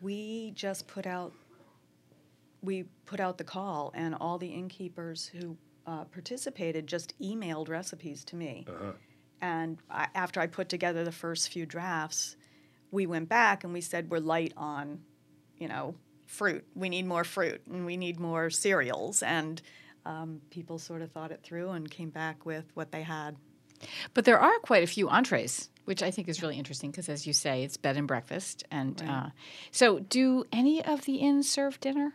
We 0.00 0.52
just 0.54 0.86
put 0.86 1.06
out 1.06 1.32
we 2.62 2.84
put 3.06 3.20
out 3.20 3.38
the 3.38 3.44
call, 3.44 3.92
and 3.94 4.14
all 4.20 4.38
the 4.38 4.48
innkeepers 4.48 5.26
who 5.26 5.56
uh, 5.86 6.04
participated 6.04 6.86
just 6.86 7.18
emailed 7.20 7.68
recipes 7.68 8.24
to 8.24 8.36
me. 8.36 8.66
And 9.42 9.78
I, 9.90 10.08
after 10.14 10.40
I 10.40 10.46
put 10.46 10.68
together 10.68 11.04
the 11.04 11.12
first 11.12 11.48
few 11.50 11.64
drafts, 11.64 12.36
we 12.90 13.06
went 13.06 13.28
back 13.28 13.64
and 13.64 13.72
we 13.72 13.80
said 13.80 14.10
we're 14.10 14.18
light 14.18 14.52
on, 14.56 15.00
you 15.56 15.68
know, 15.68 15.94
fruit. 16.26 16.64
We 16.74 16.88
need 16.88 17.06
more 17.06 17.24
fruit, 17.24 17.62
and 17.70 17.84
we 17.84 17.96
need 17.96 18.20
more 18.20 18.50
cereals. 18.50 19.22
And 19.22 19.60
um, 20.06 20.40
people 20.50 20.78
sort 20.78 21.02
of 21.02 21.10
thought 21.10 21.32
it 21.32 21.42
through 21.42 21.70
and 21.70 21.90
came 21.90 22.10
back 22.10 22.46
with 22.46 22.64
what 22.74 22.92
they 22.92 23.02
had. 23.02 23.36
But 24.14 24.24
there 24.24 24.38
are 24.38 24.58
quite 24.60 24.82
a 24.82 24.86
few 24.86 25.08
entrees, 25.08 25.70
which 25.84 26.02
I 26.02 26.10
think 26.10 26.28
is 26.28 26.42
really 26.42 26.58
interesting 26.58 26.90
because, 26.90 27.08
as 27.08 27.26
you 27.26 27.32
say, 27.32 27.64
it's 27.64 27.76
bed 27.76 27.96
and 27.96 28.06
breakfast. 28.06 28.64
And 28.70 29.02
uh, 29.02 29.30
so, 29.70 29.98
do 30.00 30.44
any 30.52 30.84
of 30.84 31.04
the 31.04 31.16
inns 31.16 31.50
serve 31.50 31.80
dinner? 31.80 32.14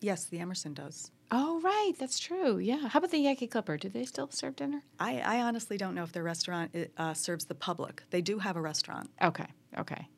Yes, 0.00 0.26
the 0.26 0.38
Emerson 0.38 0.74
does. 0.74 1.10
Oh, 1.32 1.60
right, 1.62 1.92
that's 1.98 2.18
true. 2.18 2.58
Yeah. 2.58 2.88
How 2.88 2.98
about 2.98 3.10
the 3.10 3.18
Yankee 3.18 3.46
Clipper? 3.46 3.76
Do 3.76 3.88
they 3.88 4.04
still 4.04 4.28
serve 4.30 4.56
dinner? 4.56 4.82
I, 4.98 5.20
I 5.20 5.40
honestly 5.42 5.76
don't 5.76 5.94
know 5.94 6.02
if 6.02 6.12
their 6.12 6.24
restaurant 6.24 6.74
uh, 6.98 7.14
serves 7.14 7.44
the 7.44 7.54
public. 7.54 8.02
They 8.10 8.20
do 8.20 8.38
have 8.40 8.56
a 8.56 8.60
restaurant. 8.60 9.10
Okay, 9.22 9.46
okay. 9.78 10.08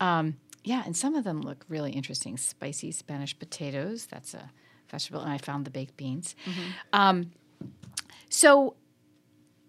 Um, 0.00 0.36
yeah, 0.64 0.82
and 0.84 0.96
some 0.96 1.14
of 1.14 1.22
them 1.22 1.40
look 1.40 1.64
really 1.68 1.92
interesting. 1.92 2.36
Spicy 2.36 2.90
Spanish 2.90 3.38
potatoes. 3.38 4.06
That's 4.06 4.34
a 4.34 4.50
vegetable, 4.90 5.20
and 5.20 5.30
I 5.30 5.38
found 5.38 5.64
the 5.64 5.70
baked 5.70 5.96
beans. 5.96 6.34
Um, 6.92 7.30
so, 8.28 8.74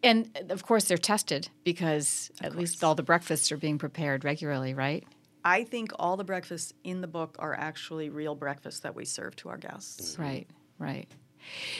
and 0.02 0.36
of 0.50 0.66
course 0.66 0.86
they're 0.86 0.98
tested 0.98 1.50
because 1.64 2.32
at 2.42 2.56
least 2.56 2.84
all 2.84 2.96
the 2.96 3.04
breakfasts 3.04 3.52
are 3.52 3.58
being 3.58 3.78
prepared 3.78 4.26
regularly, 4.26 4.74
right? 4.74 5.04
I 5.46 5.64
think 5.64 5.92
all 5.98 6.18
the 6.18 6.24
breakfasts 6.24 6.74
in 6.84 7.02
the 7.02 7.08
book 7.08 7.36
are 7.40 7.54
actually 7.54 8.10
real 8.10 8.36
breakfasts 8.36 8.82
that 8.82 8.96
we 8.96 9.06
serve 9.06 9.36
to 9.38 9.50
our 9.50 9.58
guests. 9.58 10.18
Right, 10.20 10.48
right. 10.80 11.08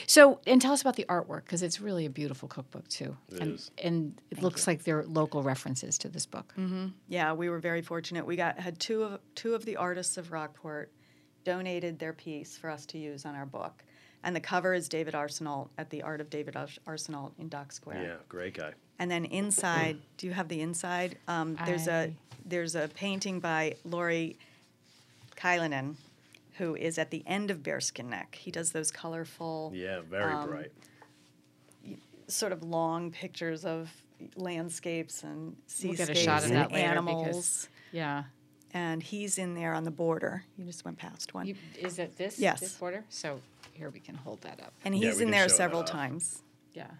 So, 0.06 0.40
and 0.46 0.62
tell 0.62 0.72
us 0.72 0.80
about 0.80 0.96
the 0.96 1.04
artwork 1.08 1.44
because 1.44 1.62
it's 1.62 1.78
really 1.80 2.06
a 2.06 2.10
beautiful 2.10 2.48
cookbook 2.48 2.88
too. 2.88 3.16
It 3.30 3.40
and, 3.40 3.54
is. 3.54 3.70
and 3.82 4.20
it 4.30 4.42
looks 4.42 4.66
like 4.66 4.84
there 4.84 5.00
are 5.00 5.04
local 5.04 5.42
references 5.42 5.98
to 5.98 6.08
this 6.08 6.24
book. 6.24 6.54
Yeah, 7.08 7.34
we 7.34 7.50
were 7.50 7.58
very 7.58 7.82
fortunate. 7.82 8.24
We 8.26 8.36
got 8.36 8.58
had 8.58 8.78
two 8.78 9.02
of 9.02 9.20
two 9.34 9.54
of 9.54 9.64
the 9.66 9.76
artists 9.76 10.16
of 10.16 10.32
Rockport 10.32 10.90
donated 11.44 11.98
their 11.98 12.12
piece 12.14 12.56
for 12.56 12.70
us 12.70 12.86
to 12.86 12.98
use 12.98 13.24
on 13.26 13.34
our 13.34 13.46
book. 13.46 13.84
And 14.24 14.34
the 14.34 14.40
cover 14.40 14.74
is 14.74 14.88
David 14.88 15.14
Arsenault 15.14 15.68
at 15.78 15.90
the 15.90 16.02
Art 16.02 16.20
of 16.20 16.28
David 16.28 16.56
Ars- 16.56 16.78
Arsenault 16.86 17.32
in 17.38 17.48
Dock 17.48 17.70
Square. 17.70 18.02
Yeah, 18.02 18.16
great 18.28 18.54
guy. 18.54 18.72
And 18.98 19.08
then 19.10 19.24
inside, 19.26 19.98
do 20.16 20.26
you 20.26 20.32
have 20.32 20.48
the 20.48 20.60
inside? 20.60 21.18
Um, 21.28 21.56
there's 21.66 21.86
a 21.88 21.92
I- 21.92 22.14
there's 22.44 22.74
a 22.74 22.88
painting 22.88 23.38
by 23.40 23.76
Laurie 23.84 24.38
Kylanen, 25.36 25.94
who 26.58 26.74
is 26.76 26.98
at 26.98 27.10
the 27.10 27.22
end 27.26 27.50
of 27.50 27.62
Bearskin 27.62 28.10
Neck. 28.10 28.34
He 28.40 28.50
does 28.50 28.72
those 28.72 28.90
colorful, 28.90 29.72
Yeah, 29.74 30.00
very 30.00 30.32
Um, 30.32 30.48
bright. 30.48 30.72
sort 32.26 32.52
of 32.52 32.62
long 32.62 33.10
pictures 33.10 33.64
of 33.64 33.90
landscapes 34.36 35.22
and 35.22 35.46
We'll 35.52 35.54
seascapes 35.66 36.08
get 36.08 36.10
a 36.10 36.14
shot 36.14 36.38
of 36.40 36.46
and 36.50 36.56
that 36.56 36.72
later 36.72 36.86
animals. 36.88 37.24
because 37.26 37.68
yeah. 37.92 38.24
and 38.74 39.02
he's 39.02 39.38
in 39.38 39.54
there 39.54 39.72
on 39.72 39.84
the 39.84 39.90
border. 39.90 40.44
You 40.56 40.64
just 40.66 40.84
went 40.84 40.98
past 40.98 41.32
one. 41.32 41.46
You, 41.46 41.54
is 41.78 41.98
it 41.98 42.16
this 42.16 42.38
Yes. 42.38 42.60
this 42.60 42.76
border? 42.76 43.04
So 43.08 43.40
here 43.72 43.90
we 43.90 44.00
can 44.00 44.16
hold 44.16 44.40
that 44.42 44.60
up. 44.60 44.74
and 44.84 44.94
he's 44.94 45.18
we 45.18 45.24
in 45.24 45.30
there 45.30 45.48
several 45.48 45.84
times. 45.84 46.42
Yeah. 46.74 46.90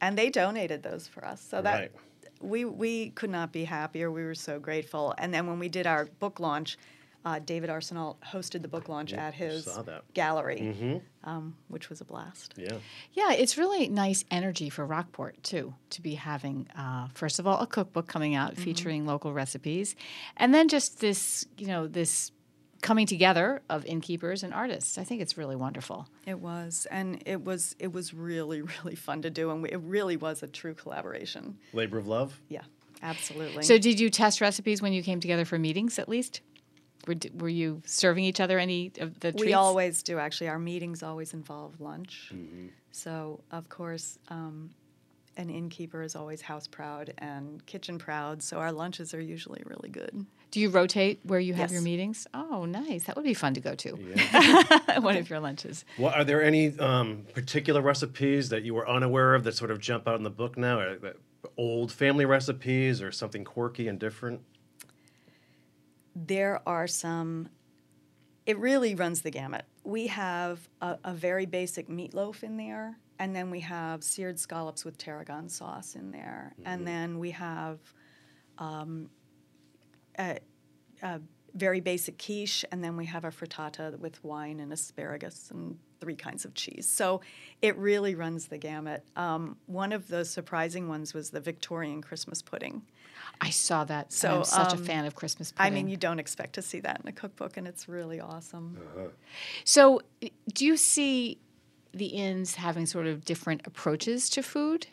And 0.00 0.16
they 0.16 0.30
donated 0.30 0.82
those 0.82 1.08
for 1.08 1.24
us. 1.24 1.40
So 1.40 1.60
that 1.62 1.74
Right. 1.80 1.92
we 2.40 2.64
we 2.66 3.10
could 3.10 3.30
not 3.30 3.50
be 3.52 3.64
happier. 3.64 4.10
We 4.12 4.22
were 4.22 4.34
so 4.36 4.60
grateful. 4.60 5.14
And 5.18 5.32
then 5.34 5.46
when 5.48 5.58
we 5.58 5.68
did 5.68 5.86
our 5.86 6.04
book 6.04 6.38
launch, 6.38 6.78
uh, 7.24 7.38
David 7.40 7.68
Arsenault 7.70 8.16
hosted 8.32 8.62
the 8.62 8.68
book 8.68 8.88
launch 8.88 9.10
Yep, 9.12 9.20
at 9.20 9.34
his 9.34 9.68
gallery, 10.14 10.58
Mm-hmm. 10.60 11.28
um, 11.28 11.56
which 11.68 11.90
was 11.90 12.00
a 12.00 12.04
blast. 12.04 12.54
Yeah. 12.56 12.78
Yeah, 13.12 13.32
it's 13.32 13.58
really 13.58 13.88
nice 13.88 14.24
energy 14.30 14.70
for 14.70 14.86
Rockport 14.86 15.42
too 15.42 15.74
to 15.90 16.00
be 16.02 16.14
having 16.14 16.68
uh, 16.76 17.08
first 17.14 17.38
of 17.38 17.46
all 17.46 17.60
a 17.60 17.66
cookbook 17.66 18.06
coming 18.06 18.34
out 18.34 18.52
Mm-hmm. 18.52 18.62
featuring 18.62 19.06
local 19.06 19.32
recipes, 19.32 19.96
and 20.36 20.54
then 20.54 20.68
just 20.68 21.00
this 21.00 21.46
you 21.58 21.66
know 21.66 21.86
this 21.86 22.30
coming 22.80 23.06
together 23.06 23.60
of 23.68 23.84
innkeepers 23.86 24.44
and 24.44 24.54
artists. 24.54 24.98
I 24.98 25.02
think 25.04 25.20
it's 25.20 25.36
really 25.36 25.56
wonderful. 25.56 26.06
It 26.26 26.38
was, 26.38 26.86
and 26.92 27.20
it 27.26 27.44
was 27.44 27.74
it 27.80 27.92
was 27.92 28.14
really 28.14 28.62
really 28.84 28.94
fun 28.94 29.22
to 29.22 29.30
do, 29.30 29.50
and 29.50 29.62
we, 29.64 29.70
it 29.70 29.80
really 29.80 30.16
was 30.16 30.42
a 30.42 30.46
true 30.46 30.74
collaboration. 30.74 31.58
Labor 31.72 31.98
of 31.98 32.06
love. 32.06 32.40
Yeah, 32.48 32.62
absolutely. 33.02 33.64
So, 33.64 33.78
did 33.78 33.98
you 33.98 34.08
test 34.10 34.40
recipes 34.40 34.80
when 34.80 34.92
you 34.92 35.02
came 35.02 35.18
together 35.20 35.44
for 35.44 35.58
meetings 35.58 35.98
at 35.98 36.08
least? 36.08 36.40
Were, 37.08 37.16
were 37.38 37.48
you 37.48 37.82
serving 37.86 38.24
each 38.24 38.38
other 38.40 38.58
any 38.58 38.92
of 39.00 39.18
the 39.20 39.32
treats? 39.32 39.44
we 39.44 39.54
always 39.54 40.02
do. 40.02 40.18
Actually, 40.18 40.48
our 40.48 40.58
meetings 40.58 41.02
always 41.02 41.34
involve 41.34 41.80
lunch. 41.80 42.32
So 42.92 43.40
of 43.50 43.68
course. 43.68 44.18
Um, 44.28 44.70
an 45.38 45.50
innkeeper 45.50 46.02
is 46.02 46.16
always 46.16 46.42
house 46.42 46.66
proud 46.66 47.14
and 47.18 47.64
kitchen 47.64 47.96
proud, 47.96 48.42
so 48.42 48.58
our 48.58 48.72
lunches 48.72 49.14
are 49.14 49.20
usually 49.20 49.62
really 49.66 49.88
good. 49.88 50.26
Do 50.50 50.58
you 50.58 50.68
rotate 50.68 51.20
where 51.22 51.38
you 51.38 51.54
have 51.54 51.70
your 51.70 51.82
meetings? 51.82 52.26
Oh, 52.34 52.64
nice. 52.64 53.04
That 53.04 53.14
would 53.14 53.24
be 53.24 53.34
fun 53.34 53.54
to 53.54 53.60
go 53.60 53.74
to. 53.76 53.98
Yeah. 54.16 54.98
One 55.00 55.16
of 55.16 55.30
your 55.30 55.38
lunches. 55.38 55.84
well, 55.96 56.12
are 56.12 56.24
there 56.24 56.42
any 56.42 56.76
um, 56.80 57.24
particular 57.34 57.82
recipes 57.82 58.48
that 58.48 58.64
you 58.64 58.74
were 58.74 58.88
unaware 58.88 59.34
of 59.34 59.44
that 59.44 59.54
sort 59.54 59.70
of 59.70 59.78
jump 59.78 60.08
out 60.08 60.16
in 60.16 60.24
the 60.24 60.30
book 60.30 60.58
now? 60.58 60.80
Or 60.80 60.98
that 60.98 61.16
old 61.56 61.92
family 61.92 62.24
recipes 62.24 63.00
or 63.00 63.12
something 63.12 63.44
quirky 63.44 63.86
and 63.86 63.98
different? 63.98 64.40
There 66.26 66.60
are 66.66 66.86
some 66.86 67.48
it 68.46 68.58
really 68.58 68.94
runs 68.94 69.20
the 69.20 69.30
gamut. 69.30 69.66
We 69.84 70.06
have 70.06 70.70
a, 70.80 70.96
a 71.04 71.12
very 71.12 71.44
basic 71.44 71.88
meatloaf 71.88 72.42
in 72.42 72.56
there 72.56 72.96
and 73.18 73.36
then 73.36 73.50
we 73.50 73.60
have 73.60 74.02
seared 74.02 74.38
scallops 74.38 74.86
with 74.86 74.96
tarragon 74.96 75.50
sauce 75.50 75.96
in 75.96 76.10
there. 76.12 76.54
And 76.64 76.86
then 76.86 77.18
we 77.18 77.32
have 77.32 77.78
um, 78.56 79.10
a, 80.18 80.38
a 81.02 81.20
very 81.54 81.80
basic 81.80 82.16
quiche 82.16 82.64
and 82.72 82.82
then 82.82 82.96
we 82.96 83.04
have 83.04 83.24
a 83.24 83.30
frittata 83.30 83.98
with 83.98 84.22
wine 84.24 84.60
and 84.60 84.72
asparagus 84.72 85.50
and 85.50 85.78
three 86.00 86.14
kinds 86.14 86.44
of 86.44 86.54
cheese 86.54 86.88
so 86.88 87.20
it 87.62 87.76
really 87.76 88.14
runs 88.14 88.46
the 88.46 88.58
gamut 88.58 89.04
um, 89.16 89.56
one 89.66 89.92
of 89.92 90.08
the 90.08 90.24
surprising 90.24 90.88
ones 90.88 91.14
was 91.14 91.30
the 91.30 91.40
victorian 91.40 92.02
christmas 92.02 92.42
pudding 92.42 92.82
I 93.40 93.50
saw 93.50 93.84
that. 93.84 94.12
So 94.12 94.28
So, 94.28 94.36
I'm 94.38 94.44
such 94.44 94.74
a 94.74 94.76
um, 94.76 94.84
fan 94.84 95.04
of 95.04 95.14
Christmas 95.14 95.52
pudding. 95.52 95.72
I 95.72 95.74
mean, 95.74 95.88
you 95.88 95.96
don't 95.96 96.18
expect 96.18 96.54
to 96.54 96.62
see 96.62 96.80
that 96.80 97.00
in 97.02 97.08
a 97.08 97.12
cookbook, 97.12 97.56
and 97.56 97.66
it's 97.66 97.88
really 97.88 98.20
awesome. 98.20 98.76
so 99.64 100.00
do 100.52 100.66
you 100.66 100.76
see 100.76 101.38
the 101.92 102.06
inns 102.06 102.56
having 102.56 102.86
sort 102.86 103.06
of 103.06 103.24
different 103.24 103.66
approaches 103.66 104.28
to 104.30 104.42
food? 104.42 104.88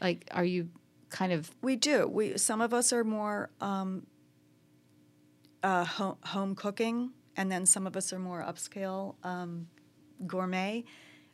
Like, 0.00 0.28
are 0.32 0.44
you 0.44 0.68
kind 1.10 1.32
of 1.32 1.50
We 1.60 1.76
do. 1.76 2.08
We 2.08 2.38
some 2.38 2.60
of 2.60 2.72
us 2.74 2.92
are 2.92 3.04
more 3.04 3.50
um, 3.60 4.06
uh, 5.62 5.84
home, 5.84 6.16
home 6.24 6.54
cooking, 6.54 7.10
and 7.36 7.50
then 7.50 7.66
some 7.66 7.86
of 7.86 7.96
us 7.96 8.12
are 8.12 8.18
more 8.18 8.42
upscale 8.42 9.14
um, 9.22 9.68
gourmet. 10.26 10.84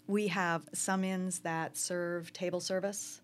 We 0.06 0.28
have 0.28 0.68
some 0.72 1.04
inns 1.04 1.40
that 1.40 1.76
serve 1.76 2.32
table 2.32 2.60
service, 2.60 3.20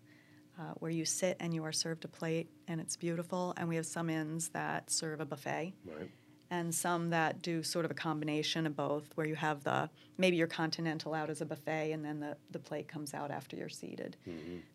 uh, 0.59 0.73
where 0.75 0.91
you 0.91 1.03
sit 1.05 1.35
and 1.39 1.53
you 1.53 1.63
are 1.63 1.71
served 1.71 2.05
a 2.05 2.07
plate, 2.07 2.49
and 2.67 2.79
it's 2.79 2.95
beautiful. 2.95 3.53
And 3.57 3.67
we 3.67 3.75
have 3.75 3.85
some 3.85 4.09
inns 4.09 4.49
that 4.49 4.89
serve 4.89 5.19
a 5.21 5.25
buffet. 5.25 5.73
Right. 5.85 6.11
and 6.51 6.73
some 6.73 7.09
that 7.09 7.41
do 7.41 7.63
sort 7.63 7.85
of 7.85 7.91
a 7.91 7.95
combination 7.95 8.67
of 8.67 8.75
both, 8.75 9.09
where 9.15 9.25
you 9.25 9.35
have 9.35 9.63
the 9.63 9.89
maybe 10.17 10.37
your 10.37 10.47
continental 10.47 11.13
out 11.15 11.29
as 11.29 11.41
a 11.41 11.45
buffet, 11.45 11.91
and 11.91 12.05
then 12.05 12.19
the, 12.19 12.37
the 12.51 12.59
plate 12.59 12.87
comes 12.87 13.13
out 13.15 13.31
after 13.31 13.55
you're 13.57 13.67
seated. 13.67 14.15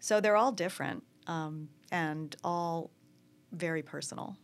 So 0.01 0.21
they're 0.21 0.37
all 0.37 0.51
different 0.53 1.05
um, 1.29 1.69
and 1.93 2.35
all 2.43 2.91
very 3.53 3.83
personal. 3.83 4.37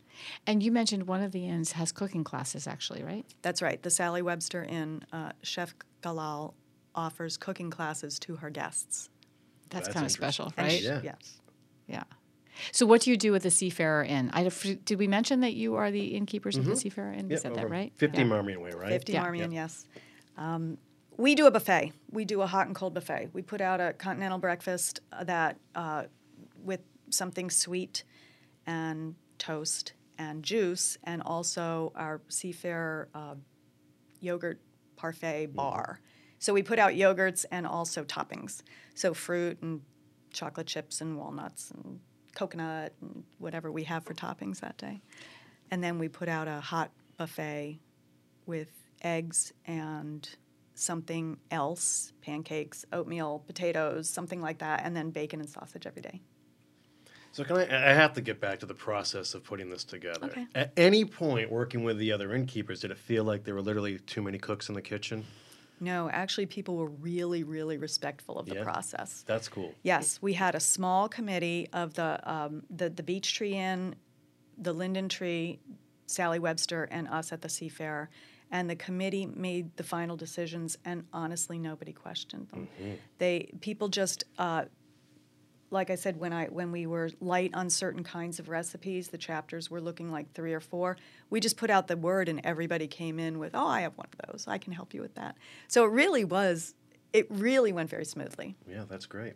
And 0.47 0.63
you 0.63 0.71
mentioned 0.71 1.05
one 1.05 1.21
of 1.21 1.31
the 1.33 1.45
inns 1.47 1.73
has 1.73 1.91
cooking 1.91 2.23
classes, 2.23 2.65
actually, 2.65 3.03
right? 3.03 3.25
That's 3.41 3.61
right. 3.61 3.81
The 3.83 3.89
Sally 3.91 4.21
Webster 4.21 4.63
Inn, 4.63 5.03
uh, 5.11 5.33
Chef 5.43 5.75
Galal 6.15 6.53
offers 6.95 7.37
cooking 7.37 7.69
classes 7.69 8.19
to 8.19 8.37
her 8.37 8.49
guests. 8.49 9.09
That's, 9.69 9.87
That's 9.87 9.93
kind 9.93 10.05
of 10.05 10.11
special, 10.11 10.53
right? 10.57 10.71
she- 10.71 10.85
Yeah. 10.85 11.01
Yes. 11.03 11.41
Yeah. 11.87 12.03
So, 12.71 12.85
what 12.87 13.01
do 13.01 13.11
you 13.11 13.17
do 13.17 13.31
with 13.31 13.43
the 13.43 13.51
Seafarer 13.51 14.03
Inn? 14.03 14.31
I, 14.33 14.49
did 14.83 14.97
we 14.97 15.07
mention 15.07 15.41
that 15.41 15.53
you 15.53 15.75
are 15.75 15.91
the 15.91 16.15
innkeepers 16.15 16.57
of 16.57 16.65
the 16.65 16.75
Seafarer 16.75 17.11
Inn? 17.13 17.27
We 17.27 17.33
Yep, 17.35 17.41
said 17.41 17.55
that 17.55 17.69
right? 17.69 17.93
50 17.97 18.17
Yeah. 18.17 18.23
Marmion 18.23 18.61
Way, 18.61 18.71
right? 18.71 18.89
50 18.89 19.13
Yeah. 19.13 19.21
Marmion, 19.23 19.51
Yep. 19.51 19.69
yes. 19.69 19.85
Um, 20.37 20.77
we 21.17 21.35
do 21.35 21.45
a 21.45 21.51
buffet. 21.51 21.93
We 22.11 22.25
do 22.25 22.41
a 22.41 22.47
hot 22.47 22.65
and 22.67 22.75
cold 22.75 22.93
buffet. 22.95 23.29
We 23.33 23.41
put 23.43 23.61
out 23.61 23.79
a 23.79 23.93
continental 23.93 24.39
breakfast 24.39 25.01
uh, 25.11 25.23
that 25.25 25.57
uh, 25.75 26.05
with 26.63 26.81
something 27.11 27.49
sweet 27.51 28.03
and 28.65 29.15
toast 29.37 29.93
and 30.17 30.41
juice, 30.43 30.97
and 31.03 31.21
also 31.21 31.91
our 31.95 32.21
Seafarer 32.27 33.07
uh, 33.13 33.35
yogurt 34.19 34.59
parfait 34.97 35.47
mm-hmm. 35.47 35.55
bar. 35.55 36.01
So 36.39 36.53
we 36.53 36.61
put 36.61 36.79
out 36.79 36.93
yogurts 36.93 37.45
and 37.51 37.65
also 37.65 38.03
toppings. 38.03 38.61
So 38.93 39.13
fruit 39.13 39.61
and 39.61 39.81
chocolate 40.31 40.67
chips 40.67 41.01
and 41.01 41.17
walnuts 41.17 41.71
and 41.71 41.99
coconut 42.35 42.93
and 43.01 43.23
whatever 43.39 43.71
we 43.71 43.83
have 43.85 44.03
for 44.03 44.13
toppings 44.13 44.59
that 44.59 44.77
day. 44.77 45.01
And 45.71 45.83
then 45.83 45.97
we 45.97 46.07
put 46.07 46.29
out 46.29 46.47
a 46.47 46.59
hot 46.59 46.91
buffet 47.17 47.79
with 48.45 48.69
eggs 49.01 49.53
and 49.65 50.27
something 50.75 51.37
else 51.49 52.13
pancakes, 52.21 52.85
oatmeal, 52.93 53.43
potatoes, 53.47 54.09
something 54.09 54.41
like 54.41 54.59
that, 54.59 54.81
and 54.83 54.95
then 54.95 55.09
bacon 55.09 55.39
and 55.39 55.49
sausage 55.49 55.87
every 55.87 56.01
day. 56.01 56.21
So 57.31 57.43
can 57.43 57.57
I? 57.57 57.91
I 57.91 57.93
have 57.93 58.13
to 58.13 58.21
get 58.21 58.39
back 58.39 58.59
to 58.59 58.65
the 58.65 58.73
process 58.73 59.33
of 59.35 59.43
putting 59.43 59.69
this 59.69 59.83
together. 59.83 60.27
Okay. 60.27 60.47
At 60.55 60.71
any 60.77 61.05
point, 61.05 61.51
working 61.51 61.83
with 61.83 61.97
the 61.97 62.11
other 62.11 62.33
innkeepers, 62.33 62.81
did 62.81 62.91
it 62.91 62.97
feel 62.97 63.23
like 63.23 63.43
there 63.43 63.53
were 63.53 63.61
literally 63.61 63.99
too 63.99 64.21
many 64.21 64.37
cooks 64.37 64.69
in 64.69 64.75
the 64.75 64.81
kitchen? 64.81 65.23
No, 65.79 66.09
actually, 66.09 66.47
people 66.47 66.75
were 66.75 66.89
really, 66.89 67.43
really 67.43 67.77
respectful 67.77 68.39
of 68.39 68.47
the 68.47 68.55
Yeah. 68.55 68.63
process. 68.63 69.23
That's 69.27 69.47
cool. 69.47 69.75
Yes, 69.83 70.19
we 70.21 70.33
had 70.33 70.55
a 70.55 70.59
small 70.59 71.07
committee 71.07 71.67
of 71.73 71.93
the 71.93 72.19
um, 72.31 72.63
the, 72.69 72.89
the 72.89 73.03
Beech 73.03 73.35
Tree 73.35 73.53
Inn, 73.53 73.95
the 74.57 74.73
Linden 74.73 75.07
Tree, 75.07 75.59
Sally 76.07 76.39
Webster, 76.39 76.85
and 76.85 77.07
us 77.09 77.31
at 77.31 77.41
the 77.41 77.47
Seafair. 77.47 78.07
And 78.49 78.69
the 78.69 78.77
committee 78.77 79.25
made 79.25 79.75
the 79.75 79.83
final 79.83 80.15
decisions, 80.15 80.77
and 80.85 81.03
honestly, 81.11 81.59
nobody 81.59 81.91
questioned 81.91 82.47
them. 82.47 82.69
They 83.17 83.51
people 83.59 83.89
just, 83.89 84.23
uh, 84.37 84.65
like 85.69 85.89
I 85.89 85.95
said, 85.95 86.17
when 86.19 86.33
I 86.33 86.45
when 86.45 86.71
we 86.71 86.85
were 86.85 87.09
light 87.19 87.51
on 87.53 87.69
certain 87.69 88.03
kinds 88.03 88.39
of 88.39 88.49
recipes, 88.49 89.09
the 89.09 89.17
chapters 89.17 89.69
were 89.69 89.81
looking 89.81 90.11
like 90.11 90.33
three 90.33 90.53
or 90.53 90.59
four. 90.59 90.97
We 91.29 91.39
just 91.39 91.57
put 91.57 91.69
out 91.69 91.87
the 91.87 91.97
word, 91.97 92.29
and 92.29 92.41
everybody 92.43 92.87
came 92.87 93.19
in 93.19 93.39
with, 93.39 93.51
"Oh, 93.53 93.67
I 93.67 93.81
have 93.81 93.97
one 93.97 94.07
of 94.13 94.31
those. 94.31 94.45
I 94.47 94.57
can 94.57 94.73
help 94.73 94.93
you 94.93 95.01
with 95.01 95.15
that." 95.15 95.37
So 95.67 95.83
it 95.83 95.91
really 95.91 96.23
was. 96.23 96.73
It 97.13 97.27
really 97.29 97.71
went 97.71 97.89
very 97.89 98.05
smoothly. 98.05 98.55
Yeah, 98.69 98.83
that's 98.87 99.05
great. 99.05 99.33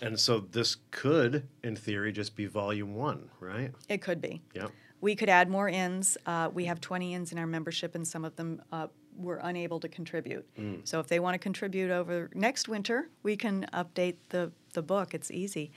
And 0.00 0.18
so 0.18 0.40
this 0.40 0.76
could, 0.90 1.48
in 1.62 1.76
theory, 1.76 2.12
just 2.12 2.34
be 2.34 2.46
volume 2.46 2.94
one, 2.94 3.28
right? 3.40 3.72
It 3.88 4.02
could 4.02 4.20
be. 4.20 4.42
Yep. 4.54 4.70
We 5.00 5.14
could 5.16 5.28
add 5.28 5.50
more 5.50 5.68
inns. 5.68 6.16
Uh, 6.26 6.48
we 6.52 6.64
have 6.66 6.80
20 6.80 7.14
inns 7.14 7.32
in 7.32 7.38
our 7.38 7.46
membership, 7.46 7.94
and 7.94 8.06
some 8.06 8.24
of 8.24 8.36
them 8.36 8.62
uh, 8.72 8.86
were 9.16 9.40
unable 9.42 9.80
to 9.80 9.88
contribute. 9.88 10.46
So 10.84 11.00
if 11.00 11.08
they 11.08 11.20
want 11.20 11.34
to 11.34 11.38
contribute 11.38 11.90
over 11.90 12.30
next 12.34 12.68
winter, 12.68 13.10
we 13.22 13.36
can 13.36 13.66
update 13.72 14.16
the, 14.30 14.52
the 14.72 14.82
book. 14.82 15.14
It's 15.14 15.30
easy. 15.30 15.70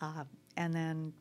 Uh, 0.00 0.24
and 0.56 0.74
then, 0.74 1.12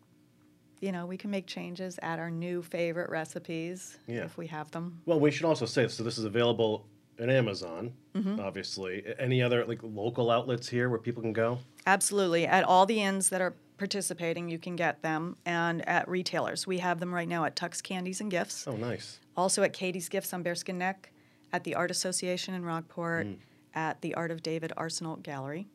you 0.81 0.91
know, 0.91 1.05
we 1.05 1.17
can 1.17 1.31
make 1.31 1.47
changes, 1.47 1.97
add 2.01 2.19
our 2.19 2.29
new 2.31 2.61
favorite 2.61 3.09
recipes 3.09 3.97
Yeah. 4.07 4.25
if 4.25 4.37
we 4.37 4.47
have 4.47 4.71
them. 4.71 5.01
Well, 5.05 5.19
we 5.19 5.31
should 5.31 5.45
also 5.45 5.65
say 5.65 5.87
so. 5.87 6.03
This 6.03 6.17
is 6.17 6.25
available 6.25 6.85
and 7.19 7.29
Amazon, 7.31 7.93
Mm-hmm. 8.15 8.39
obviously. 8.39 9.03
Any 9.19 9.41
other 9.41 9.65
like 9.65 9.79
local 9.83 10.29
outlets 10.31 10.67
here 10.67 10.89
where 10.89 10.99
people 10.99 11.21
can 11.21 11.33
go? 11.33 11.59
Absolutely. 11.85 12.45
At 12.45 12.63
all 12.63 12.85
the 12.85 13.01
inns 13.01 13.29
that 13.29 13.41
are 13.41 13.55
participating, 13.77 14.49
you 14.49 14.57
can 14.59 14.75
get 14.75 15.01
them, 15.01 15.35
and 15.45 15.87
at 15.87 16.07
retailers. 16.07 16.65
We 16.67 16.77
have 16.79 16.99
them 16.99 17.13
right 17.13 17.27
now 17.27 17.43
at 17.45 17.55
Tuck's 17.55 17.81
Candies 17.81 18.21
and 18.21 18.29
Gifts, 18.31 18.67
Oh, 18.67 18.75
nice. 18.75 19.19
also 19.35 19.61
at 19.63 19.73
Katie's 19.73 20.09
Gifts 20.09 20.31
on 20.33 20.43
Bearskin 20.43 20.75
Neck, 20.77 21.11
at 21.51 21.63
the 21.63 21.75
Art 21.75 21.91
Association 21.91 22.53
in 22.53 22.63
Rockport, 22.65 23.25
Mm. 23.27 23.37
at 23.73 24.01
the 24.01 24.13
Art 24.15 24.31
of 24.31 24.41
David 24.43 24.71
Arsenault 24.77 25.21
Gallery, 25.23 25.67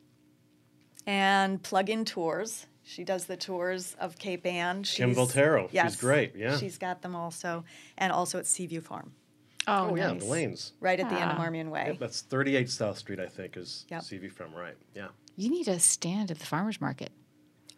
and 1.06 1.62
Plug 1.62 1.88
In 1.90 2.04
Tours. 2.04 2.66
She 2.82 3.04
does 3.04 3.26
the 3.26 3.36
tours 3.36 3.94
of 4.00 4.18
Cape 4.18 4.46
Ann. 4.46 4.76
Kim 4.82 5.12
She's- 5.12 5.16
Voltero. 5.16 5.68
She's 5.70 5.96
great, 5.96 6.34
yeah. 6.34 6.56
she's 6.56 6.78
got 6.78 7.02
them 7.02 7.14
also, 7.14 7.64
and 7.98 8.10
also 8.12 8.38
at 8.38 8.46
Seaview 8.46 8.80
Farm, 8.80 9.12
Oh, 9.66 9.90
Oh, 9.90 9.94
yeah, 9.94 10.14
the 10.14 10.24
lanes. 10.24 10.72
right 10.80 10.98
at 10.98 11.10
the 11.10 11.14
end 11.20 11.30
of 11.32 11.36
Ah. 11.38 11.42
Marmion 11.42 11.68
Way. 11.70 11.88
Yep, 11.88 11.98
that's 11.98 12.22
38 12.22 12.70
South 12.70 12.96
Street, 12.96 13.20
I 13.20 13.26
think, 13.26 13.58
is 13.58 13.84
Yep. 13.90 14.02
Seaview 14.04 14.30
Farm, 14.30 14.54
right? 14.54 14.74
Yeah. 14.94 15.08
You 15.36 15.50
need 15.50 15.68
a 15.68 15.78
stand 15.78 16.30
at 16.30 16.38
the 16.38 16.46
farmers 16.46 16.80
market. 16.80 17.12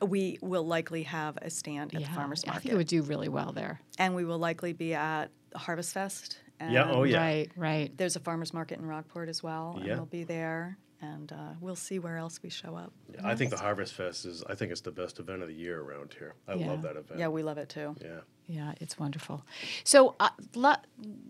We 0.00 0.38
will 0.40 0.64
likely 0.64 1.02
have 1.02 1.36
a 1.42 1.50
stand 1.50 1.92
at 1.94 2.00
yeah, 2.00 2.06
the 2.06 2.14
farmers 2.14 2.46
market. 2.46 2.58
I 2.58 2.62
think 2.62 2.74
it 2.74 2.76
would 2.76 2.86
do 2.86 3.02
really 3.02 3.28
well 3.28 3.52
there. 3.52 3.80
and 3.98 4.14
we 4.14 4.24
will 4.24 4.38
likely 4.38 4.72
be 4.72 4.94
at 4.94 5.30
Harvest 5.56 5.92
Fest. 5.92 6.38
Yeah, 6.60 6.88
oh, 6.90 7.02
yeah. 7.02 7.18
Right, 7.18 7.50
right. 7.56 7.96
There's 7.98 8.14
a 8.16 8.20
farmers 8.20 8.54
market 8.54 8.78
in 8.78 8.86
Rockport 8.86 9.28
as 9.28 9.42
well, 9.42 9.76
and 9.80 9.86
we'll 9.88 10.06
be 10.06 10.22
there, 10.24 10.78
and 11.02 11.32
uh, 11.32 11.36
we'll 11.60 11.76
see 11.76 11.98
where 11.98 12.16
else 12.18 12.40
we 12.42 12.50
show 12.50 12.74
up. 12.76 12.92
Yeah, 13.14 13.20
I 13.26 13.34
think 13.34 13.50
the 13.50 13.56
Harvest 13.56 13.94
Fest 13.94 14.26
is, 14.26 14.44
I 14.48 14.54
think 14.54 14.70
it's 14.72 14.82
the 14.82 14.90
best 14.92 15.18
event 15.18 15.42
of 15.42 15.48
the 15.48 15.54
year 15.54 15.80
around 15.80 16.14
here. 16.18 16.34
I 16.46 16.54
Yeah. 16.54 16.68
love 16.68 16.82
that 16.82 16.96
event. 16.96 17.18
Yeah, 17.20 17.28
we 17.28 17.42
love 17.42 17.58
it 17.58 17.68
too. 17.68 17.96
Yeah. 18.00 18.20
Yeah, 18.46 18.72
it's 18.80 18.98
wonderful. 18.98 19.44
So, 19.84 20.16
uh, 20.18 20.30
lo- 20.56 20.74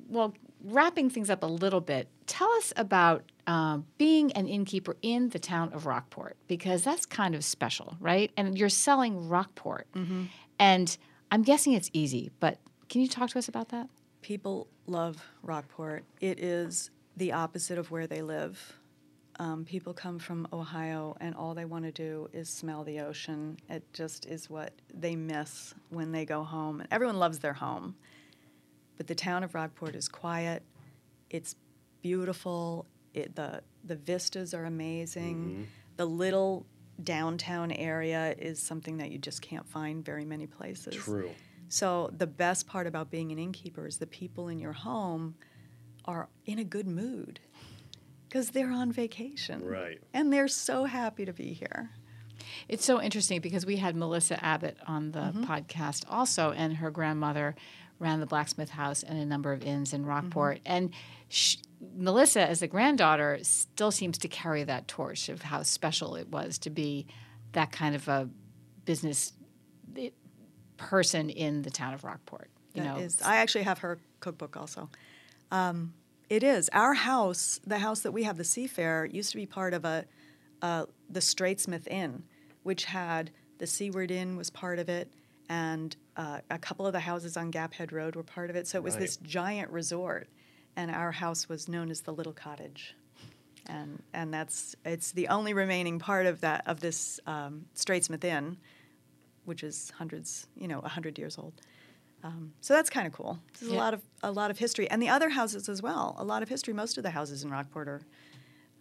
well, 0.09 0.35
wrapping 0.65 1.11
things 1.11 1.29
up 1.31 1.43
a 1.43 1.47
little 1.47 1.81
bit, 1.83 2.09
tell 2.27 2.51
us 2.53 2.73
about 2.77 3.31
um, 3.47 3.85
being 3.99 4.33
an 4.33 4.49
innkeeper 4.49 4.97
in 5.03 5.29
the 5.29 5.39
town 5.39 5.73
of 5.73 5.85
Rockport 5.87 6.37
because 6.49 6.83
that's 6.83 7.05
kind 7.05 7.35
of 7.35 7.45
special, 7.45 7.97
right? 8.01 8.31
And 8.37 8.57
you're 8.57 8.69
selling 8.71 9.29
Rockport, 9.29 9.87
and 10.59 10.97
I'm 11.31 11.43
guessing 11.43 11.75
it's 11.75 11.91
easy. 11.93 12.31
But 12.41 12.59
can 12.89 13.03
you 13.03 13.09
talk 13.09 13.31
to 13.31 13.39
us 13.39 13.49
about 13.49 13.69
that? 13.69 13.89
People 14.23 14.69
love 14.87 15.23
Rockport. 15.43 16.05
It 16.21 16.39
is 16.41 16.91
the 17.17 17.33
opposite 17.33 17.77
of 17.79 17.91
where 17.91 18.07
they 18.07 18.23
live. 18.23 18.79
Um, 19.41 19.65
people 19.65 19.95
come 19.95 20.19
from 20.19 20.47
Ohio, 20.53 21.17
and 21.19 21.35
all 21.35 21.55
they 21.55 21.65
want 21.65 21.87
to 21.87 21.93
do 21.93 22.29
is 22.31 22.51
smell 22.51 22.85
the 22.85 23.01
ocean. 23.01 23.57
It 23.71 23.83
just 23.95 24.27
is 24.27 24.51
what 24.51 24.75
they 24.93 25.17
miss 25.17 25.73
when 25.89 26.13
they 26.13 26.27
go 26.27 26.45
home. 26.45 26.85
Everyone 26.91 27.19
loves 27.19 27.39
their 27.39 27.55
home, 27.55 27.95
but 28.99 29.07
the 29.07 29.15
town 29.15 29.43
of 29.43 29.55
Rockport 29.55 29.95
is 29.95 30.09
quiet. 30.09 30.63
It's 31.31 31.57
beautiful. 32.03 32.85
It, 33.15 33.35
the 33.35 33.63
the 33.83 33.97
vistas 33.97 34.53
are 34.53 34.67
amazing. 34.67 35.69
The 35.97 36.05
little 36.05 36.67
downtown 37.03 37.73
area 37.73 38.35
is 38.39 38.61
something 38.61 38.99
that 38.99 39.11
you 39.11 39.17
just 39.17 39.41
can't 39.41 39.67
find 39.67 40.05
very 40.05 40.27
many 40.27 40.47
places. 40.47 40.95
True. 40.95 41.31
So 41.71 42.11
the 42.15 42.27
best 42.27 42.67
part 42.67 42.87
about 42.87 43.11
being 43.11 43.33
an 43.33 43.39
innkeeper 43.39 43.87
is 43.87 43.97
the 43.97 44.07
people 44.07 44.49
in 44.49 44.59
your 44.59 44.75
home 44.75 45.35
are 46.05 46.29
in 46.45 46.59
a 46.59 46.65
good 46.65 46.87
mood 46.87 47.41
because 48.31 48.51
they're 48.51 48.71
on 48.71 48.93
vacation. 48.93 49.67
Right. 49.67 50.01
And 50.15 50.33
they're 50.33 50.49
so 50.49 50.85
happy 50.85 51.25
to 51.25 51.33
be 51.33 51.53
here. 51.53 51.91
It's 52.69 52.85
so 52.85 53.03
interesting 53.03 53.41
because 53.41 53.67
we 53.67 53.77
had 53.77 53.97
Melissa 53.97 54.43
Abbott 54.43 54.79
on 54.87 55.11
the 55.11 55.19
mm-hmm. 55.19 55.45
podcast 55.45 56.05
also, 56.09 56.53
and 56.53 56.77
her 56.77 56.91
grandmother 56.91 57.57
ran 57.99 58.21
the 58.21 58.27
blacksmith 58.27 58.71
house 58.71 59.03
and 59.03 59.19
a 59.19 59.27
number 59.27 59.53
of 59.53 59.63
inns 59.65 59.93
in 59.93 60.03
mm-hmm. 60.03 60.11
Rockport. 60.11 60.61
And 60.65 60.91
sh 61.29 61.57
Melissa, 61.97 62.43
as 62.47 62.61
the 62.61 62.67
granddaughter, 62.67 63.39
still 63.43 63.91
seems 63.91 64.19
to 64.19 64.29
carry 64.29 64.65
that 64.65 64.87
torch 64.87 65.29
of 65.29 65.43
how 65.43 65.63
special 65.63 66.15
it 66.15 66.29
was 66.29 66.59
to 66.59 66.71
be 66.71 67.07
that 67.53 67.73
kind 67.73 67.95
of 67.95 68.07
a 68.07 68.29
business 68.85 69.33
eh, 69.97 70.11
person 70.77 71.31
in 71.31 71.63
the 71.63 71.71
town 71.71 71.95
of 71.95 72.05
Rockport. 72.05 72.51
You 72.75 72.83
That 72.83 72.97
know, 72.97 73.03
is- 73.03 73.23
I 73.23 73.37
actually 73.37 73.65
have 73.65 73.79
her 73.79 73.99
cookbook 74.21 74.57
also. 74.57 74.91
Um, 75.51 75.95
it 76.31 76.43
is 76.43 76.71
our 76.73 76.95
house. 76.95 77.61
The 77.67 77.79
house 77.79 78.01
that 78.01 78.13
we 78.13 78.23
have, 78.23 78.39
the 78.39 78.45
Seafair, 78.45 79.13
used 79.13 79.33
to 79.33 79.37
be 79.37 79.47
part 79.47 79.75
of 79.75 79.85
a 79.85 80.07
uh, 80.63 80.87
the 81.11 81.21
Straitsmouth 81.21 81.89
Inn, 81.89 82.23
which 82.63 82.85
had 82.85 83.31
the 83.59 83.67
Seaward 83.67 84.11
Inn 84.11 84.37
was 84.37 84.49
part 84.51 84.79
of 84.79 84.89
it, 84.89 85.13
and 85.49 85.97
uh, 86.17 86.41
a 86.51 86.59
couple 86.59 86.87
of 86.87 86.93
the 86.93 87.01
houses 87.01 87.37
on 87.37 87.51
Gap 87.51 87.75
Head 87.75 87.93
Road 87.93 88.15
were 88.15 88.23
part 88.23 88.49
of 88.51 88.57
it. 88.57 88.67
So 88.69 88.79
it 88.79 88.85
was 88.85 88.95
Right. 88.95 89.01
this 89.01 89.17
giant 89.19 89.71
resort, 89.71 90.29
and 90.77 90.91
our 90.91 91.13
house 91.13 91.49
was 91.49 91.69
known 91.69 91.91
as 91.91 92.03
the 92.03 92.13
Little 92.13 92.33
Cottage, 92.33 92.95
and 93.67 94.03
and 94.15 94.33
that's 94.33 94.77
it's 94.85 95.13
the 95.13 95.29
only 95.29 95.53
remaining 95.53 95.99
part 95.99 96.27
of 96.27 96.41
that 96.43 96.63
of 96.67 96.81
this 96.81 97.19
um, 97.27 97.67
Straitsmouth 97.75 98.25
Inn, 98.25 98.57
which 99.47 99.65
is 99.65 99.91
hundreds, 99.99 100.47
you 100.57 100.69
know, 100.69 100.81
hundred 100.83 101.19
years 101.19 101.39
old. 101.39 101.55
Um, 102.23 102.53
so 102.61 102.75
that's 102.75 102.91
kind 102.91 103.07
of 103.07 103.13
cool. 103.13 103.39
There's 103.59 103.73
a 103.73 103.75
lot 103.77 103.95
of 103.95 104.03
a 104.23 104.31
lot 104.31 104.51
of 104.51 104.59
history, 104.59 104.91
and 104.91 105.01
the 105.03 105.09
other 105.09 105.31
houses 105.31 105.69
as 105.69 105.81
well. 105.83 106.15
A 106.19 106.25
lot 106.25 106.43
of 106.43 106.49
history. 106.49 106.75
Most 106.75 106.97
of 106.99 107.03
the 107.03 107.11
houses 107.11 107.43
in 107.45 107.51
Rockport 107.51 107.89
are, 107.89 108.01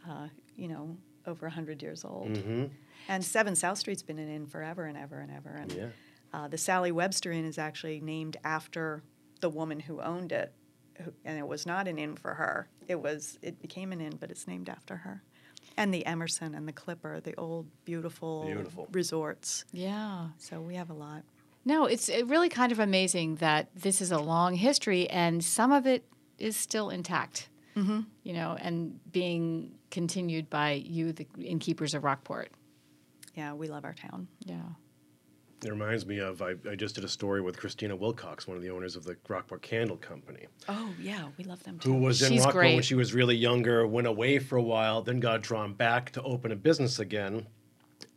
uh, 0.10 0.28
you 0.56 0.67
know, 0.67 0.97
over 1.25 1.47
hundred 1.49 1.82
years 1.82 2.04
old. 2.04 2.30
Mm-hmm. 2.34 2.65
And 3.08 3.23
Seven 3.23 3.56
South 3.56 3.78
Street's 3.78 4.04
been 4.04 4.19
an 4.19 4.30
inn 4.30 4.45
forever 4.45 4.86
and 4.86 4.97
ever 4.97 5.19
and 5.19 5.32
ever. 5.32 5.49
And 5.52 5.71
Yeah. 5.71 5.88
uh, 6.34 6.47
the 6.49 6.58
Sally 6.58 6.91
Webster 6.91 7.32
Inn 7.32 7.45
is 7.45 7.58
actually 7.58 8.02
named 8.02 8.38
after 8.43 9.04
the 9.39 9.49
woman 9.49 9.80
who 9.80 10.02
owned 10.02 10.32
it, 10.34 10.52
who, 11.02 11.13
and 11.23 11.39
it 11.39 11.47
was 11.47 11.65
not 11.65 11.88
an 11.88 11.97
inn 11.97 12.15
for 12.17 12.34
her. 12.34 12.67
It 12.89 12.99
was 13.02 13.39
it 13.41 13.62
became 13.62 13.93
an 13.93 14.02
inn, 14.02 14.17
but 14.19 14.32
it's 14.32 14.47
named 14.47 14.67
after 14.67 14.97
her. 14.97 15.23
And 15.78 15.93
the 15.93 16.06
Emerson 16.06 16.56
and 16.56 16.67
the 16.67 16.73
Clipper, 16.73 17.21
the 17.21 17.36
old 17.36 17.67
beautiful, 17.86 18.43
Beautiful. 18.45 18.88
resorts. 18.91 19.63
yeah. 19.71 20.28
So 20.38 20.60
we 20.60 20.75
have 20.75 20.89
a 20.89 20.93
lot. 20.93 21.23
No, 21.69 21.86
it's 21.86 22.10
really 22.25 22.49
kind 22.49 22.71
of 22.71 22.79
amazing 22.79 23.36
that 23.36 23.69
this 23.75 24.01
is 24.01 24.12
a 24.12 24.17
long 24.17 24.55
history 24.55 25.08
and 25.08 25.43
some 25.43 25.71
of 25.71 25.86
it 25.86 26.03
is 26.39 26.58
still 26.58 26.89
intact. 26.89 27.47
Mm-hmm. 27.75 27.99
You 28.23 28.34
know, 28.34 28.58
and 28.60 28.99
being 29.12 29.75
continued 29.91 30.49
by 30.49 30.71
you, 30.71 31.13
the 31.13 31.27
innkeepers 31.39 31.93
of 31.93 32.03
Rockport. 32.03 32.49
Yeah, 33.36 33.53
we 33.53 33.67
love 33.67 33.86
our 33.86 33.93
town. 33.93 34.27
Yeah. 34.43 34.55
It 35.63 35.69
reminds 35.69 36.08
me 36.08 36.17
of 36.17 36.41
I, 36.41 36.55
I 36.69 36.75
just 36.75 36.95
did 36.95 37.03
a 37.03 37.08
story 37.08 37.39
with 37.39 37.60
Christina 37.60 37.95
Wilcox, 37.95 38.47
one 38.47 38.58
of 38.58 38.63
the 38.63 38.71
owners 38.71 38.95
of 38.95 39.03
the 39.03 39.15
Rockport 39.27 39.62
Candle 39.62 39.97
Company, 39.97 40.47
Oh 40.69 40.89
yeah, 40.99 41.27
we 41.38 41.43
love 41.43 41.62
them 41.63 41.75
who 41.84 41.93
too. 41.93 41.99
was 41.99 42.21
in 42.23 42.32
She's 42.32 42.45
Rockport 42.45 42.65
when 42.65 42.82
she 42.82 42.95
was 42.95 43.13
really 43.13 43.36
younger, 43.36 43.86
went 43.86 44.08
away 44.08 44.39
for 44.39 44.58
a 44.58 44.63
while, 44.63 45.03
then 45.03 45.19
got 45.19 45.41
drawn 45.41 45.73
back 45.73 46.12
to 46.13 46.23
open 46.23 46.51
a 46.51 46.55
business 46.55 46.97
again. 46.97 47.45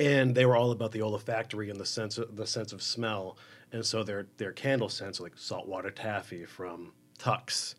And 0.02 0.34
they 0.34 0.46
were 0.46 0.56
all 0.56 0.72
about 0.72 0.92
the 0.92 1.02
olfactory 1.02 1.70
and 1.70 1.78
the 1.78 1.86
sense 1.86 2.18
of 2.18 2.36
the 2.36 2.46
sense 2.46 2.72
of 2.72 2.82
smell. 2.82 3.36
And 3.72 3.84
so 3.84 4.02
their 4.02 4.26
their 4.36 4.52
candle 4.52 4.88
scents 4.88 5.20
are 5.20 5.24
like 5.24 5.36
saltwater 5.36 5.90
taffy 5.90 6.44
from 6.44 6.92
Tuck's. 7.18 7.74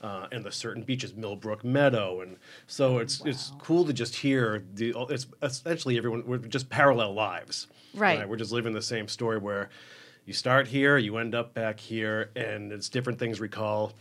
Uh, 0.00 0.28
and 0.30 0.44
the 0.44 0.52
certain 0.52 0.84
beaches, 0.84 1.12
Millbrook 1.16 1.64
Meadow, 1.64 2.20
and 2.20 2.36
so 2.68 2.98
it's 2.98 3.20
it's 3.24 3.50
cool 3.58 3.84
to 3.84 3.92
just 3.92 4.14
hear 4.14 4.62
the. 4.74 4.94
It's 5.10 5.26
essentially 5.42 5.98
everyone 5.98 6.22
we're 6.24 6.38
just 6.38 6.70
parallel 6.70 7.14
lives, 7.14 7.66
Right. 7.94 8.28
We're 8.28 8.36
just 8.36 8.52
living 8.52 8.72
the 8.72 8.80
same 8.80 9.08
story 9.08 9.38
where 9.38 9.70
you 10.24 10.32
start 10.32 10.68
here, 10.68 10.98
you 10.98 11.16
end 11.16 11.34
up 11.34 11.52
back 11.52 11.80
here, 11.80 12.30
and 12.36 12.70
it's 12.70 12.88
different 12.88 13.18
things 13.18 13.40
recall 13.40 13.92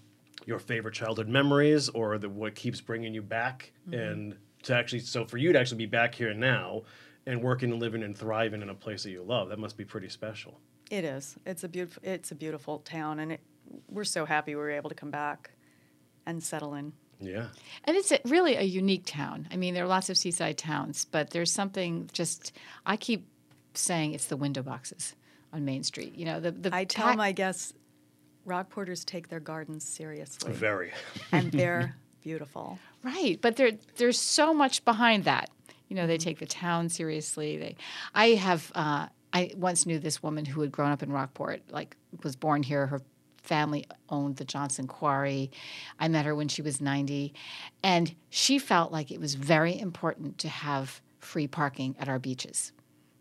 your 0.45 0.59
favorite 0.59 0.93
childhood 0.93 1.27
memories 1.27 1.89
or 1.89 2.17
the 2.19 2.29
what 2.29 2.53
keeps 2.53 2.79
bringing 2.79 3.13
you 3.13 3.21
back 3.21 3.71
and 3.91 4.35
to 4.63 4.75
actually 4.75 4.99
so 4.99 5.25
for 5.25 5.37
you 5.37 5.51
to 5.51 5.59
actually 5.59 5.77
be 5.77 5.85
back 5.85 6.13
here 6.15 6.33
now 6.33 6.83
and 7.27 7.43
working 7.43 7.71
and 7.71 7.79
living 7.79 8.01
and 8.01 8.17
thriving 8.17 8.61
in 8.63 8.69
a 8.69 8.73
place 8.73 9.03
that 9.03 9.11
you 9.11 9.21
love 9.21 9.49
that 9.49 9.59
must 9.59 9.77
be 9.77 9.85
pretty 9.85 10.09
special 10.09 10.59
It 10.89 11.03
is. 11.03 11.35
It's 11.45 11.63
a 11.63 11.67
beautiful. 11.67 12.01
It's 12.03 12.31
a 12.31 12.35
beautiful 12.35 12.79
town, 12.79 13.19
and 13.19 13.33
it, 13.33 13.41
we're 13.89 14.05
so 14.05 14.25
happy 14.25 14.55
we 14.55 14.61
were 14.61 14.71
able 14.71 14.89
to 14.89 14.95
come 14.95 15.11
back 15.11 15.51
and 16.25 16.41
settle 16.41 16.73
in. 16.73 16.93
yeah 17.19 17.47
And 17.83 17.97
it's 17.97 18.11
a, 18.11 18.19
really 18.25 18.55
a 18.55 18.63
unique 18.63 19.05
town. 19.05 19.47
I 19.51 19.57
mean, 19.57 19.73
there 19.73 19.83
are 19.83 19.87
lots 19.87 20.09
of 20.09 20.17
seaside 20.17 20.57
towns, 20.57 21.05
but 21.05 21.29
there's 21.31 21.51
something 21.51 22.09
just, 22.13 22.53
I 22.85 22.95
keep 22.97 23.27
saying 23.73 24.13
it's 24.13 24.27
the 24.27 24.37
window 24.37 24.61
boxes 24.63 25.15
on 25.53 25.65
Main 25.65 25.83
Street. 25.83 26.15
You 26.15 26.25
know, 26.25 26.39
the, 26.39 26.51
the 26.51 26.69
I 26.73 26.85
tell 26.85 27.07
ta- 27.09 27.15
my 27.15 27.31
guests, 27.33 27.73
Rockporters 28.45 29.03
take 29.03 29.27
their 29.27 29.41
gardens 29.41 29.83
seriously, 29.83 30.53
very 30.53 30.91
and 31.33 31.51
they're 31.51 31.95
beautiful. 32.23 32.79
Right, 33.03 33.37
but 33.41 33.57
there 33.57 33.71
there's 33.97 34.19
so 34.19 34.53
much 34.53 34.85
behind 34.85 35.25
that. 35.25 35.49
You 35.87 35.95
know, 35.95 36.07
they 36.07 36.17
take 36.17 36.39
the 36.39 36.45
town 36.45 36.89
seriously. 36.89 37.57
They, 37.57 37.75
I 38.13 38.29
have, 38.31 38.71
uh, 38.75 39.07
I 39.33 39.51
once 39.55 39.85
knew 39.85 39.99
this 39.99 40.21
woman 40.23 40.45
who 40.45 40.61
had 40.61 40.71
grown 40.71 40.91
up 40.91 41.03
in 41.03 41.11
Rockport, 41.11 41.61
like 41.69 41.95
was 42.23 42.35
born 42.35 42.63
here. 42.63 42.87
Her 42.87 43.01
family 43.41 43.85
owned 44.09 44.35
the 44.37 44.45
Johnson 44.45 44.87
Quarry. 44.87 45.51
I 45.99 46.07
met 46.09 46.25
her 46.25 46.35
when 46.35 46.49
she 46.49 46.61
was 46.61 46.81
90, 46.81 47.33
and 47.83 48.13
she 48.29 48.59
felt 48.59 48.91
like 48.91 49.11
it 49.11 49.19
was 49.21 49.35
very 49.35 49.79
important 49.79 50.37
to 50.39 50.49
have 50.49 51.01
free 51.19 51.47
parking 51.47 51.95
at 51.99 52.09
our 52.09 52.19
beaches. 52.19 52.71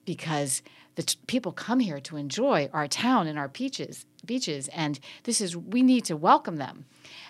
because 0.05 0.63
the 0.95 1.03
t- 1.03 1.19
people 1.27 1.53
come 1.53 1.81
here 1.81 2.01
to 2.01 2.17
enjoy 2.17 2.71
our 2.73 2.87
town 2.89 3.27
and 3.27 3.39
our 3.39 3.49
beaches 3.49 4.07
beaches 4.27 4.69
and 4.69 4.99
this 5.25 5.41
is 5.41 5.57
we 5.57 5.83
need 5.83 6.05
to 6.05 6.17
welcome 6.17 6.57
them 6.57 6.85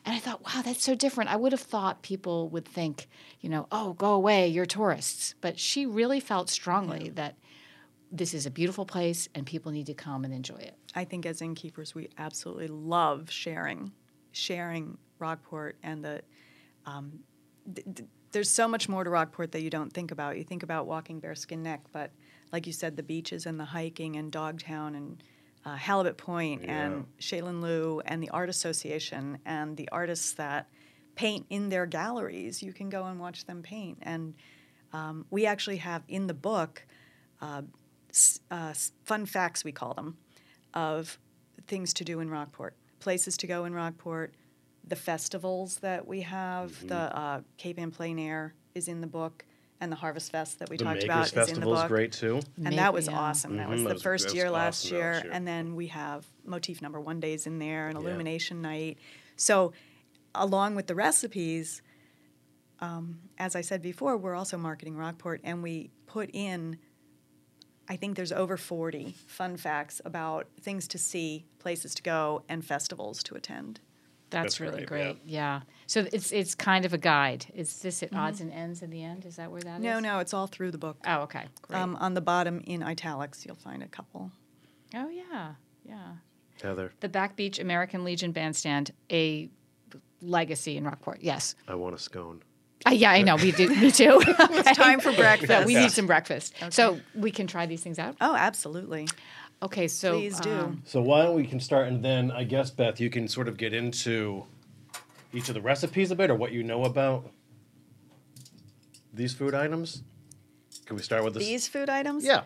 and 0.04 0.14
i 0.14 0.18
thought 0.18 0.42
wow 0.44 0.62
that's 0.62 0.84
so 0.84 0.94
different 0.94 1.30
i 1.30 1.36
would 1.36 1.52
have 1.52 1.60
thought 1.60 2.02
people 2.02 2.48
would 2.48 2.64
think 2.64 3.08
you 3.40 3.48
know 3.48 3.66
oh 3.70 3.92
go 3.94 4.12
away 4.12 4.46
you're 4.48 4.66
tourists 4.66 5.34
but 5.40 5.58
she 5.58 5.86
really 5.86 6.20
felt 6.20 6.48
strongly 6.48 7.10
that 7.10 7.36
this 8.10 8.32
is 8.32 8.46
a 8.46 8.50
beautiful 8.50 8.86
place 8.86 9.28
and 9.34 9.46
people 9.46 9.72
need 9.72 9.86
to 9.86 9.94
come 9.94 10.24
and 10.24 10.32
enjoy 10.32 10.56
it 10.56 10.76
I 10.96 11.04
think 11.04 11.26
as 11.26 11.42
innkeepers, 11.42 11.94
we 11.94 12.08
absolutely 12.16 12.68
love 12.68 13.30
sharing, 13.30 13.92
sharing 14.32 14.96
Rockport 15.18 15.76
and 15.82 16.02
the. 16.02 16.22
Um, 16.86 17.20
th- 17.72 17.86
th- 17.94 18.08
there's 18.32 18.50
so 18.50 18.66
much 18.66 18.88
more 18.88 19.04
to 19.04 19.10
Rockport 19.10 19.52
that 19.52 19.62
you 19.62 19.70
don't 19.70 19.92
think 19.92 20.10
about. 20.10 20.36
You 20.38 20.44
think 20.44 20.62
about 20.62 20.86
walking 20.86 21.20
Bearskin 21.20 21.62
Neck, 21.62 21.82
but 21.92 22.10
like 22.50 22.66
you 22.66 22.72
said, 22.72 22.96
the 22.96 23.02
beaches 23.02 23.46
and 23.46 23.60
the 23.60 23.64
hiking 23.64 24.16
and 24.16 24.32
Dogtown 24.32 24.94
and 24.94 25.22
uh, 25.66 25.74
Halibut 25.74 26.16
Point 26.16 26.62
and 26.64 27.06
Shalin 27.20 27.60
Liu 27.60 28.00
and 28.06 28.22
the 28.22 28.30
Art 28.30 28.48
Association 28.48 29.38
and 29.44 29.76
the 29.76 29.88
artists 29.90 30.32
that 30.34 30.68
paint 31.16 31.44
in 31.50 31.68
their 31.70 31.86
galleries. 31.86 32.62
You 32.62 32.72
can 32.72 32.88
go 32.88 33.04
and 33.04 33.18
watch 33.18 33.44
them 33.46 33.62
paint. 33.62 33.98
And 34.02 34.34
um, 34.92 35.26
we 35.30 35.44
actually 35.44 35.78
have 35.78 36.02
in 36.08 36.26
the 36.28 36.34
book 36.34 36.86
uh, 37.42 37.62
s- 38.10 38.40
uh, 38.50 38.72
fun 39.04 39.26
facts, 39.26 39.64
we 39.64 39.72
call 39.72 39.92
them, 39.94 40.16
of 40.72 41.18
things 41.66 41.92
to 41.94 42.04
do 42.04 42.20
in 42.20 42.30
Rockport, 42.30 42.76
places 43.00 43.36
to 43.38 43.46
go 43.48 43.64
in 43.64 43.74
Rockport, 43.74 44.34
the 44.86 44.94
festivals 44.96 45.78
that 45.78 46.06
we 46.06 46.20
have. 46.20 46.86
The 46.86 46.94
uh, 47.18 47.40
Cape 47.56 47.78
Ann 47.80 47.90
Plein 47.90 48.18
Air 48.20 48.54
is 48.74 48.86
in 48.88 49.00
the 49.00 49.06
book, 49.08 49.44
and 49.80 49.92
the 49.92 49.96
Harvest 49.96 50.32
Fest 50.32 50.58
that 50.60 50.70
we 50.70 50.76
The 50.76 50.84
talked 50.84 51.02
Makers 51.02 51.04
about 51.04 51.26
is 51.26 51.32
in 51.32 51.34
the 51.40 51.46
Festival 51.46 51.74
is 51.74 51.80
book. 51.80 51.88
great 51.88 52.12
too. 52.12 52.36
And 52.56 52.64
Maybe, 52.64 52.76
that 52.76 52.92
was 52.94 53.06
yeah. 53.08 53.18
awesome. 53.18 53.56
That 53.56 53.68
was 53.68 53.80
Mhm, 53.80 53.84
the 53.84 53.88
that 53.88 53.94
was- 53.94 54.02
first 54.02 54.34
year 54.34 54.50
last 54.50 54.84
awesome 54.86 54.90
that 54.96 54.96
year. 55.02 55.12
last 55.12 55.24
year. 55.24 55.32
And 55.34 55.46
then 55.46 55.74
we 55.76 55.86
have 55.88 56.26
motif 56.44 56.80
number 56.80 57.00
one 57.00 57.20
days 57.20 57.46
in 57.46 57.58
there 57.58 57.88
and 57.88 57.98
Yeah. 57.98 58.04
illumination 58.06 58.62
night. 58.62 58.98
So, 59.36 59.72
along 60.34 60.74
with 60.76 60.86
the 60.86 60.94
recipes, 60.94 61.82
um, 62.80 63.20
as 63.38 63.54
I 63.56 63.60
said 63.60 63.82
before, 63.82 64.16
we're 64.16 64.34
also 64.34 64.56
marketing 64.58 64.96
Rockport 64.96 65.40
and 65.44 65.62
we 65.62 65.90
put 66.06 66.30
in, 66.32 66.78
I 67.88 67.96
think 67.96 68.16
there's 68.16 68.32
over 68.32 68.56
40 68.56 69.14
fun 69.26 69.56
facts 69.56 70.00
about 70.04 70.48
things 70.60 70.88
to 70.88 70.98
see, 70.98 71.46
places 71.58 71.94
to 71.96 72.02
go, 72.02 72.44
and 72.48 72.64
festivals 72.64 73.22
to 73.24 73.34
attend. 73.34 73.80
That's, 74.30 74.58
That's 74.58 74.60
really 74.60 74.84
great, 74.84 75.18
yeah. 75.24 75.58
Yeah. 75.58 75.60
So 75.86 76.06
it's 76.12 76.32
it's 76.32 76.54
kind 76.56 76.84
of 76.84 76.92
a 76.92 76.98
guide. 76.98 77.46
Is 77.54 77.78
this 77.80 78.02
at 78.02 78.12
odds 78.12 78.40
and 78.40 78.52
ends 78.52 78.82
in 78.82 78.90
the 78.90 79.04
end? 79.04 79.24
Is 79.24 79.36
that 79.36 79.50
where 79.52 79.60
that 79.60 79.76
is? 79.78 79.82
No, 79.84 80.00
no, 80.00 80.18
it's 80.18 80.34
all 80.34 80.48
through 80.48 80.72
the 80.72 80.78
book. 80.78 80.96
Oh, 81.06 81.20
okay. 81.22 81.44
Great. 81.62 81.78
Um, 81.78 81.94
on 81.96 82.14
the 82.14 82.20
bottom 82.20 82.60
in 82.66 82.82
italics, 82.82 83.46
you'll 83.46 83.54
find 83.54 83.82
a 83.82 83.88
couple. 83.88 84.32
oh, 84.94 85.08
yeah. 85.08 85.52
Yeah. 85.84 86.14
Heather, 86.60 86.92
The 87.00 87.08
Back 87.08 87.36
Beach 87.36 87.58
American 87.58 88.02
Legion 88.02 88.32
Bandstand, 88.32 88.90
a 89.12 89.48
legacy 90.20 90.76
in 90.76 90.84
Rockport. 90.84 91.18
Yes. 91.20 91.54
I 91.68 91.74
want 91.74 91.94
a 91.94 91.98
scone. 91.98 92.42
Uh, 92.86 92.90
yeah, 92.90 93.10
I 93.10 93.22
know. 93.22 93.36
We 93.36 93.52
do. 93.52 93.68
Me 93.68 93.90
too. 93.90 94.20
it's 94.26 94.76
time 94.76 95.00
for 95.00 95.12
breakfast. 95.12 95.66
we 95.66 95.74
need 95.74 95.90
some 95.90 96.06
breakfast. 96.06 96.54
So 96.70 97.00
we 97.14 97.30
can 97.30 97.46
try 97.46 97.66
these 97.66 97.82
things 97.82 97.98
out. 97.98 98.16
Oh, 98.20 98.34
absolutely. 98.34 99.08
Okay. 99.62 99.88
So 99.88 100.12
Please 100.18 100.38
do. 100.40 100.52
um, 100.52 100.82
So 100.84 101.00
why 101.00 101.22
don't 101.22 101.34
we 101.34 101.46
can 101.46 101.60
start 101.60 101.88
and 101.88 102.04
then 102.04 102.30
I 102.30 102.44
guess 102.44 102.70
Beth, 102.70 103.00
you 103.00 103.10
can 103.10 103.26
sort 103.28 103.48
of 103.48 103.56
get 103.56 103.72
into 103.72 104.44
each 105.32 105.48
of 105.48 105.54
the 105.54 105.60
recipes 105.60 106.10
a 106.10 106.14
bit 106.16 106.30
or 106.30 106.34
what 106.34 106.52
you 106.52 106.62
know 106.62 106.84
about 106.84 107.30
these 109.12 109.32
food 109.34 109.54
items. 109.54 110.02
Can 110.84 110.96
we 110.96 111.02
start 111.02 111.24
with 111.24 111.34
this? 111.34 111.44
These 111.44 111.68
food 111.68 111.88
items? 111.88 112.24
Yeah. 112.24 112.42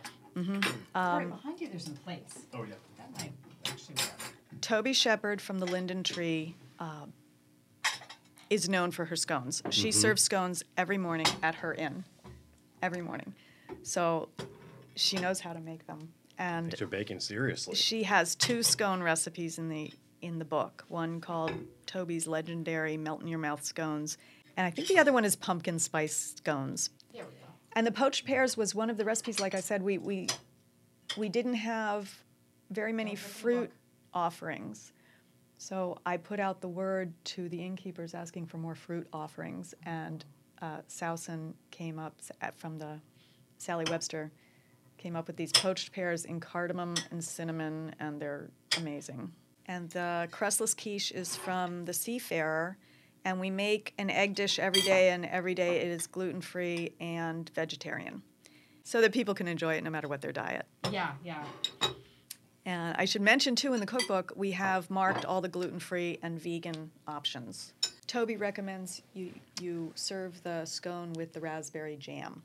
right 0.95 1.29
behind 1.29 1.61
you, 1.61 1.69
there's 1.69 1.85
some 1.85 1.95
plates. 1.97 2.39
Oh 2.55 2.63
yeah. 2.63 2.75
That 2.97 3.11
might 3.19 3.33
actually 3.67 3.97
work. 3.97 4.13
Toby 4.61 4.93
Shepherd 4.93 5.41
from 5.41 5.59
the 5.59 5.67
Linden 5.67 6.03
Tree 6.03 6.55
uh, 6.79 7.07
is 8.49 8.69
known 8.69 8.91
for 8.91 9.05
her 9.07 9.17
scones. 9.17 9.63
She 9.71 9.91
serves 9.93 10.23
scones 10.23 10.63
every 10.77 10.99
morning 10.99 11.27
at 11.43 11.57
her 11.57 11.75
inn, 11.75 12.05
every 12.83 13.01
morning. 13.03 13.35
So 13.83 14.29
she 14.95 15.19
knows 15.19 15.41
how 15.41 15.53
to 15.53 15.61
make 15.61 15.87
them. 15.87 16.13
And 16.41 16.71
Takes 16.71 16.81
your 16.81 16.89
baking 16.89 17.21
seriously. 17.21 17.75
she 17.75 18.03
has 18.05 18.35
two 18.35 18.63
scone 18.63 19.03
recipes 19.03 19.59
in 19.59 19.69
the 19.69 19.93
in 20.23 20.39
the 20.39 20.45
book. 20.47 20.85
One 20.89 21.21
called 21.21 21.53
Toby's 21.85 22.27
legendary 22.27 22.97
melt 22.97 23.21
in 23.21 23.29
your 23.29 23.39
mouth 23.39 23.63
scones, 23.63 24.17
and 24.57 24.67
I 24.67 24.71
think 24.71 24.89
the 24.89 24.99
other 24.99 25.13
one 25.13 25.27
is 25.27 25.37
pumpkin 25.37 25.79
spice 25.79 26.35
scones. 26.39 26.89
There 27.13 27.25
we 27.25 27.31
go. 27.33 27.47
And 27.75 27.87
the 27.87 27.93
poached 27.93 28.25
pears 28.25 28.57
was 28.57 28.75
one 28.75 28.89
of 28.89 28.97
the 28.97 29.05
recipes. 29.05 29.39
Like 29.39 29.55
I 29.55 29.61
said, 29.61 29.83
we 29.83 29.99
we 29.99 30.29
we 31.19 31.29
didn't 31.29 31.55
have 31.55 32.11
very 32.71 32.95
many 32.95 33.15
fruit 33.17 33.71
offerings, 34.15 34.93
so 35.59 35.99
I 36.07 36.17
put 36.17 36.41
out 36.41 36.63
the 36.63 36.69
word 36.69 37.13
to 37.25 37.51
the 37.51 37.63
innkeepers 37.63 38.15
asking 38.15 38.47
for 38.47 38.57
more 38.57 38.75
fruit 38.75 39.07
offerings, 39.13 39.75
and 39.85 40.25
uh, 40.63 40.79
Sousen 40.89 41.53
came 41.71 41.99
up 41.99 42.15
at- 42.41 42.57
from 42.59 42.79
the 42.79 42.99
Sally 43.59 43.85
Webster 43.91 44.31
came 45.01 45.17
up 45.17 45.27
with 45.27 45.37
these 45.37 45.51
poached 45.51 45.93
pears 45.93 46.27
in 46.27 46.39
cardamom 46.39 46.95
and 47.11 47.25
cinnamon, 47.25 47.95
and 47.99 48.21
they're 48.21 48.51
amazing. 48.77 49.33
And 49.67 49.89
the 49.91 50.29
crustless 50.31 50.75
quiche 50.75 51.11
is 51.11 51.37
from 51.37 51.87
the 51.87 51.95
Seafarer, 51.95 52.77
and 53.25 53.41
we 53.41 53.49
make 53.51 53.95
an 53.99 54.11
egg 54.11 54.35
dish 54.35 54.59
every 54.59 54.83
day, 54.83 55.11
and 55.11 55.25
every 55.25 55.55
day 55.55 55.79
it 55.79 55.89
is 55.89 56.07
gluten 56.07 56.43
free 56.43 56.93
and 57.01 57.51
vegetarian, 57.55 58.23
so 58.85 59.01
that 59.01 59.13
people 59.13 59.33
can 59.35 59.49
enjoy 59.49 59.75
it 59.75 59.85
no 59.85 59.91
matter 59.91 60.07
what 60.07 60.21
their 60.21 60.33
diet. 60.33 60.67
Yeah, 60.91 61.13
yeah. 61.25 61.45
And 62.67 62.95
I 62.99 63.07
should 63.07 63.23
mention 63.23 63.57
too 63.57 63.73
in 63.73 63.81
the 63.81 63.87
cookbook 63.87 64.35
we 64.37 64.51
have 64.51 64.91
marked 64.91 65.25
all 65.25 65.41
the 65.41 65.49
gluten 65.49 65.81
free 65.81 66.19
and 66.23 66.39
vegan 66.39 66.91
options. 67.09 67.73
Toby 68.07 68.37
recommends 68.37 69.01
you 69.15 69.33
you 69.61 69.93
serve 69.95 70.43
the 70.43 70.67
scone 70.67 71.15
with 71.15 71.33
the 71.33 71.41
raspberry 71.41 71.97
jam. 71.97 72.43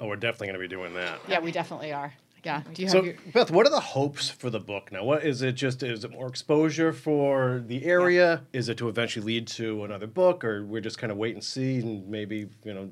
Oh, 0.00 0.06
we're 0.06 0.16
definitely 0.16 0.48
going 0.48 0.60
to 0.60 0.68
be 0.68 0.68
doing 0.68 0.94
that. 0.94 1.20
Yeah, 1.28 1.40
we 1.40 1.52
definitely 1.52 1.92
are. 1.92 2.12
Yeah. 2.44 2.62
Do 2.74 2.82
you 2.82 2.88
have 2.88 2.92
So, 2.92 3.02
your? 3.02 3.14
Beth, 3.32 3.50
what 3.50 3.66
are 3.66 3.70
the 3.70 3.80
hopes 3.80 4.28
for 4.28 4.50
the 4.50 4.60
book 4.60 4.92
now? 4.92 5.02
What 5.04 5.24
is 5.24 5.40
it? 5.40 5.52
Just 5.52 5.82
is 5.82 6.04
it 6.04 6.10
more 6.10 6.28
exposure 6.28 6.92
for 6.92 7.62
the 7.66 7.84
area? 7.84 8.42
Is 8.52 8.68
it 8.68 8.76
to 8.78 8.88
eventually 8.88 9.24
lead 9.24 9.46
to 9.48 9.84
another 9.84 10.06
book, 10.06 10.44
or 10.44 10.64
we're 10.64 10.82
just 10.82 10.98
kind 10.98 11.10
of 11.10 11.16
wait 11.16 11.34
and 11.34 11.42
see, 11.42 11.78
and 11.78 12.06
maybe 12.06 12.48
you 12.64 12.74
know, 12.74 12.90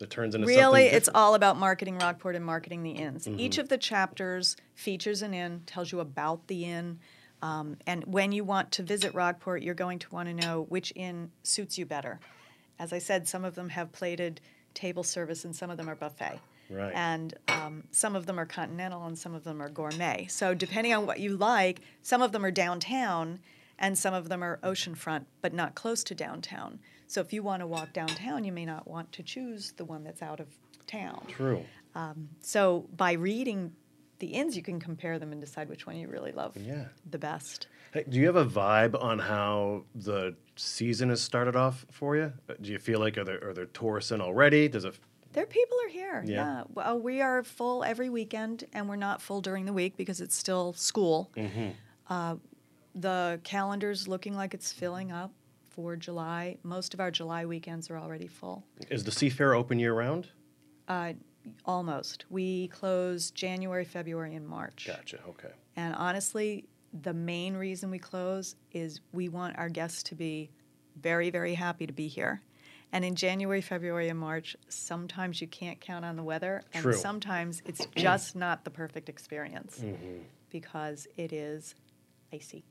it 0.00 0.10
turns 0.10 0.34
into 0.34 0.46
something? 0.46 0.58
Really, 0.58 0.82
something 0.82 0.96
it's 0.96 1.08
all 1.14 1.34
about 1.34 1.56
marketing 1.56 1.98
Rockport 1.98 2.36
and 2.36 2.44
marketing 2.44 2.82
the 2.82 2.90
inns. 2.90 3.26
Mm-hmm. 3.26 3.40
Each 3.40 3.56
of 3.56 3.70
the 3.70 3.78
chapters 3.78 4.56
features 4.74 5.22
an 5.22 5.32
inn, 5.32 5.62
tells 5.64 5.92
you 5.92 6.00
about 6.00 6.46
the 6.48 6.66
inn. 6.66 6.98
Um, 7.42 7.78
and 7.86 8.04
when 8.04 8.32
you 8.32 8.44
want 8.44 8.70
to 8.72 8.82
visit 8.82 9.14
Rockport, 9.14 9.62
you're 9.62 9.74
going 9.74 9.98
to 10.00 10.10
want 10.10 10.28
to 10.28 10.34
know 10.34 10.66
which 10.68 10.92
inn 10.94 11.30
suits 11.42 11.78
you 11.78 11.86
better. 11.86 12.20
As 12.78 12.92
I 12.92 12.98
said, 12.98 13.26
some 13.26 13.46
of 13.46 13.54
them 13.54 13.70
have 13.70 13.92
plated 13.92 14.42
table 14.74 15.02
service 15.02 15.44
and 15.44 15.54
some 15.54 15.70
of 15.70 15.76
them 15.76 15.88
are 15.88 15.94
buffet. 15.94 16.40
Right. 16.70 16.92
And 16.94 17.34
um, 17.48 17.84
some 17.90 18.14
of 18.14 18.26
them 18.26 18.38
are 18.38 18.46
continental 18.46 19.04
and 19.06 19.18
some 19.18 19.34
of 19.34 19.42
them 19.42 19.60
are 19.60 19.68
gourmet. 19.68 20.26
So, 20.28 20.54
depending 20.54 20.94
on 20.94 21.04
what 21.04 21.18
you 21.18 21.36
like, 21.36 21.80
some 22.02 22.22
of 22.22 22.30
them 22.30 22.44
are 22.44 22.52
downtown 22.52 23.40
and 23.78 23.98
some 23.98 24.14
of 24.14 24.28
them 24.28 24.42
are 24.44 24.58
oceanfront, 24.62 25.24
but 25.42 25.52
not 25.52 25.74
close 25.74 26.04
to 26.04 26.14
downtown. 26.14 26.78
So, 27.08 27.20
if 27.20 27.32
you 27.32 27.42
want 27.42 27.60
to 27.60 27.66
walk 27.66 27.92
downtown, 27.92 28.44
you 28.44 28.52
may 28.52 28.64
not 28.64 28.86
want 28.86 29.10
to 29.12 29.22
choose 29.24 29.72
the 29.72 29.84
one 29.84 30.04
that's 30.04 30.22
out 30.22 30.38
of 30.38 30.46
town. 30.86 31.24
True. 31.28 31.64
So, 32.40 32.86
by 32.96 33.12
reading 33.12 33.72
the 34.20 34.28
inns, 34.28 34.56
you 34.56 34.62
can 34.62 34.78
compare 34.78 35.18
them 35.18 35.32
and 35.32 35.40
decide 35.40 35.68
which 35.68 35.86
one 35.86 35.96
you 35.96 36.08
really 36.08 36.32
love 36.32 36.56
Yeah. 36.56 36.84
the 37.10 37.18
best. 37.18 37.66
Hey, 37.92 38.04
do 38.08 38.18
you 38.18 38.26
have 38.26 38.36
a 38.36 38.46
vibe 38.46 39.00
on 39.02 39.18
how 39.18 39.84
the 39.94 40.36
season 40.56 41.08
has 41.08 41.20
started 41.20 41.56
off 41.56 41.84
for 41.90 42.16
you? 42.16 42.32
Do 42.60 42.70
you 42.70 42.78
feel 42.78 43.00
like 43.00 43.18
are 43.18 43.24
there 43.24 43.42
are 43.48 43.52
there 43.52 43.66
tourists 43.66 44.12
in 44.12 44.20
already? 44.20 44.68
Does 44.68 44.84
it? 44.84 44.94
There, 45.32 45.46
people 45.46 45.76
are 45.84 45.88
here. 45.88 46.22
Yeah. 46.26 46.34
Yeah. 46.34 46.64
Well, 46.74 47.00
we 47.00 47.20
are 47.20 47.42
full 47.42 47.82
every 47.84 48.08
weekend, 48.10 48.64
and 48.72 48.88
we're 48.88 48.96
not 48.96 49.20
full 49.22 49.40
during 49.40 49.64
the 49.64 49.72
week 49.72 49.96
because 49.96 50.20
it's 50.20 50.34
still 50.36 50.72
school. 50.72 51.30
Uh, 52.08 52.36
the 52.94 53.40
calendar's 53.44 54.08
looking 54.08 54.34
like 54.34 54.54
it's 54.54 54.72
filling 54.72 55.12
up 55.12 55.32
for 55.68 55.94
July. 55.94 56.58
Most 56.64 56.94
of 56.94 57.00
our 57.00 57.12
July 57.12 57.44
weekends 57.46 57.90
are 57.90 57.96
already 57.98 58.26
full. 58.26 58.64
Is 58.90 59.04
the 59.04 59.12
Seafair 59.12 59.56
open 59.56 59.78
year 59.78 59.94
round? 59.94 60.28
Uh, 60.88 61.12
almost. 61.64 62.24
We 62.30 62.68
close 62.68 63.30
January, 63.30 63.84
February, 63.84 64.34
and 64.34 64.46
March. 64.46 64.86
Gotcha. 64.86 65.18
Okay. 65.28 65.50
And 65.76 65.94
honestly, 65.94 66.66
the 67.02 67.14
main 67.14 67.54
reason 67.54 67.90
we 67.90 67.98
close 67.98 68.56
is 68.72 69.00
we 69.12 69.28
want 69.28 69.58
our 69.58 69.68
guests 69.68 70.02
to 70.04 70.14
be 70.14 70.50
very, 71.00 71.30
very 71.30 71.54
happy 71.54 71.86
to 71.86 71.92
be 71.92 72.08
here. 72.08 72.42
And 72.92 73.04
in 73.04 73.14
January, 73.14 73.60
February, 73.60 74.08
and 74.08 74.18
March, 74.18 74.56
sometimes 74.68 75.40
you 75.40 75.46
can't 75.46 75.80
count 75.80 76.04
on 76.04 76.16
the 76.16 76.24
weather, 76.24 76.62
and 76.74 76.82
True. 76.82 76.92
sometimes 76.92 77.62
it's 77.64 77.86
just 77.94 78.34
not 78.34 78.64
the 78.64 78.70
perfect 78.70 79.08
experience 79.08 79.78
Mm-hmm. 79.78 80.22
because 80.50 81.06
it 81.16 81.32
is 81.32 81.76
icy. 82.32 82.64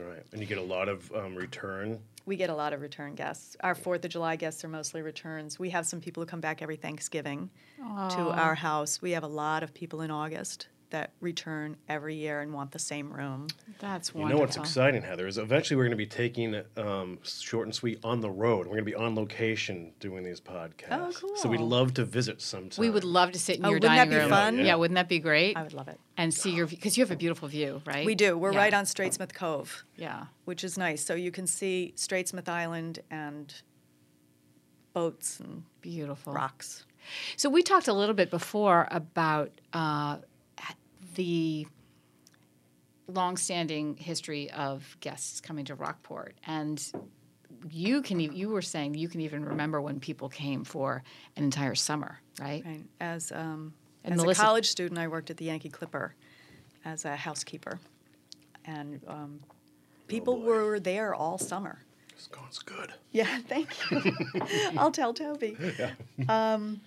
Right, 0.00 0.22
and 0.32 0.40
you 0.40 0.46
get 0.46 0.58
a 0.58 0.62
lot 0.62 0.88
of 0.88 1.10
um, 1.12 1.34
return. 1.34 2.00
We 2.26 2.36
get 2.36 2.50
a 2.50 2.54
lot 2.54 2.72
of 2.72 2.80
return 2.80 3.14
guests. 3.14 3.56
Our 3.60 3.74
Fourth 3.74 4.04
of 4.04 4.10
July 4.10 4.36
guests 4.36 4.64
are 4.64 4.68
mostly 4.68 5.02
returns. 5.02 5.58
We 5.58 5.70
have 5.70 5.86
some 5.86 6.00
people 6.00 6.22
who 6.22 6.26
come 6.26 6.40
back 6.40 6.62
every 6.62 6.76
Thanksgiving 6.76 7.50
to 7.78 8.20
our 8.30 8.54
house. 8.54 9.02
We 9.02 9.10
have 9.12 9.24
a 9.24 9.28
lot 9.28 9.62
of 9.62 9.74
people 9.74 10.00
in 10.00 10.10
August 10.10 10.68
that 10.94 11.10
return 11.20 11.76
every 11.88 12.14
year 12.14 12.40
and 12.40 12.52
want 12.52 12.70
the 12.70 12.78
same 12.78 13.12
room. 13.12 13.48
That's 13.80 14.14
wonderful. 14.14 14.20
You 14.20 14.22
wonderful. 14.22 14.36
know 14.36 14.40
what's 14.40 14.56
exciting, 14.56 15.02
Heather, 15.02 15.26
is 15.26 15.38
eventually 15.38 15.76
we're 15.76 15.82
going 15.84 15.90
to 15.90 15.96
be 15.96 16.06
taking 16.06 16.62
um, 16.76 17.18
short 17.24 17.66
and 17.66 17.74
sweet 17.74 17.98
on 18.04 18.20
the 18.20 18.30
road. 18.30 18.60
We're 18.66 18.74
going 18.76 18.84
to 18.86 18.90
be 18.90 18.94
on 18.94 19.16
location 19.16 19.92
doing 19.98 20.22
these 20.22 20.40
podcasts. 20.40 20.86
Oh, 20.92 21.10
cool. 21.14 21.36
So 21.36 21.48
we'd 21.48 21.60
love 21.60 21.94
to 21.94 22.04
visit 22.04 22.40
sometime. 22.40 22.80
We 22.80 22.90
would 22.90 23.02
love 23.04 23.32
to 23.32 23.38
sit 23.40 23.58
in 23.58 23.64
Oh, 23.64 23.70
your 23.70 23.76
wouldn't 23.80 23.96
that 23.96 24.08
be 24.08 24.16
room. 24.16 24.30
fun? 24.30 24.56
Yeah. 24.58 24.64
Yeah. 24.64 24.74
wouldn't 24.76 24.94
that 24.96 25.08
be 25.08 25.18
great? 25.18 25.56
I 25.56 25.62
would 25.64 25.74
love 25.74 25.88
it. 25.88 25.98
and 26.16 26.32
see 26.32 26.52
your 26.52 26.66
because 26.68 26.96
you 26.96 27.02
have 27.02 27.10
a 27.10 27.16
beautiful 27.16 27.48
view, 27.48 27.82
right? 27.84 28.06
We 28.06 28.14
do. 28.14 28.38
We're 28.38 28.52
Yeah. 28.52 28.58
right 28.60 28.74
on 28.74 28.84
Straitsmouth 28.84 29.34
Cove, 29.34 29.84
Yeah. 29.96 30.26
which 30.44 30.62
is 30.62 30.78
nice. 30.78 31.04
So 31.04 31.14
you 31.14 31.32
can 31.32 31.46
see 31.48 31.92
Straitsmouth 31.96 32.48
Island 32.48 33.00
and 33.10 33.52
boats 34.92 35.40
and 35.40 35.64
Beautiful. 35.80 36.32
rocks. 36.32 36.86
So 37.36 37.50
we 37.50 37.62
talked 37.62 37.88
a 37.88 37.92
little 37.92 38.14
bit 38.14 38.30
before 38.30 38.88
about 38.90 39.50
uh, 39.72 40.18
the 41.14 41.66
longstanding 43.08 43.96
history 43.96 44.50
of 44.52 44.96
guests 45.00 45.40
coming 45.40 45.64
to 45.66 45.74
Rockport, 45.74 46.34
and 46.46 46.82
you 47.70 48.02
can 48.02 48.20
e- 48.20 48.30
you 48.32 48.48
were 48.48 48.62
saying 48.62 48.94
you 48.94 49.08
can 49.08 49.20
even 49.20 49.44
remember 49.44 49.80
when 49.80 50.00
people 50.00 50.28
came 50.28 50.64
for 50.64 51.02
an 51.36 51.44
entire 51.44 51.74
summer, 51.74 52.20
right? 52.40 52.62
Right. 52.64 52.84
As 53.00 53.30
um, 53.32 53.74
And 54.04 54.14
as 54.14 54.20
Melissa- 54.20 54.42
a 54.42 54.44
college 54.44 54.68
student, 54.68 54.98
I 54.98 55.08
worked 55.08 55.30
at 55.30 55.36
the 55.36 55.44
Yankee 55.46 55.68
Clipper 55.70 56.14
as 56.84 57.04
a 57.04 57.16
housekeeper, 57.16 57.78
and 58.64 59.00
um, 59.06 59.40
people 60.08 60.36
boy. 60.36 60.44
were 60.46 60.80
there 60.80 61.14
all 61.14 61.38
summer. 61.38 61.80
It's, 62.10 62.28
oh, 62.36 62.44
it's 62.46 62.60
good. 62.60 62.92
Yeah, 63.10 63.38
thank 63.48 63.68
you. 63.90 64.00
I'll 64.78 64.92
tell 64.92 65.12
Toby. 65.12 65.56
Um, 66.28 66.80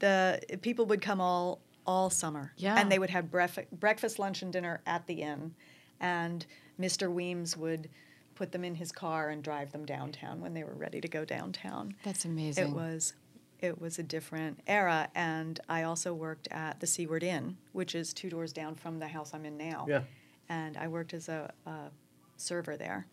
the 0.00 0.38
people 0.62 0.84
would 0.86 1.00
come 1.00 1.20
all 1.20 1.60
all 1.86 2.10
summer. 2.10 2.52
Yeah. 2.56 2.76
And 2.78 2.90
they 2.90 2.98
would 2.98 3.10
have 3.10 3.30
bref- 3.30 3.70
breakfast, 3.72 4.18
lunch, 4.18 4.42
and 4.42 4.52
dinner 4.52 4.80
at 4.86 5.06
the 5.06 5.22
inn, 5.22 5.54
and 6.00 6.44
Mr. 6.80 7.10
Weems 7.12 7.56
would 7.56 7.88
put 8.34 8.52
them 8.52 8.64
in 8.64 8.74
his 8.74 8.92
car 8.92 9.28
and 9.28 9.42
drive 9.42 9.72
them 9.72 9.84
downtown 9.84 10.40
when 10.40 10.54
they 10.54 10.64
were 10.64 10.74
ready 10.74 11.00
to 11.00 11.08
go 11.08 11.24
downtown. 11.24 11.94
That's 12.02 12.24
amazing. 12.24 12.68
It 12.68 12.74
was 12.74 13.14
it 13.60 13.80
was 13.80 13.98
a 13.98 14.02
different 14.02 14.58
era, 14.66 15.08
and 15.14 15.60
I 15.68 15.84
also 15.84 16.12
worked 16.12 16.48
at 16.50 16.80
the 16.80 16.86
Seaward 16.86 17.22
Inn, 17.22 17.56
which 17.72 17.94
is 17.94 18.12
two 18.12 18.28
doors 18.28 18.52
down 18.52 18.74
from 18.74 18.98
the 18.98 19.06
house 19.06 19.32
I'm 19.32 19.44
in 19.44 19.56
now. 19.56 19.86
Yeah. 19.88 20.02
And 20.48 20.76
I 20.76 20.88
worked 20.88 21.14
as 21.14 21.28
a, 21.28 21.52
a 21.64 21.90
server 22.36 22.76
there. 22.76 23.06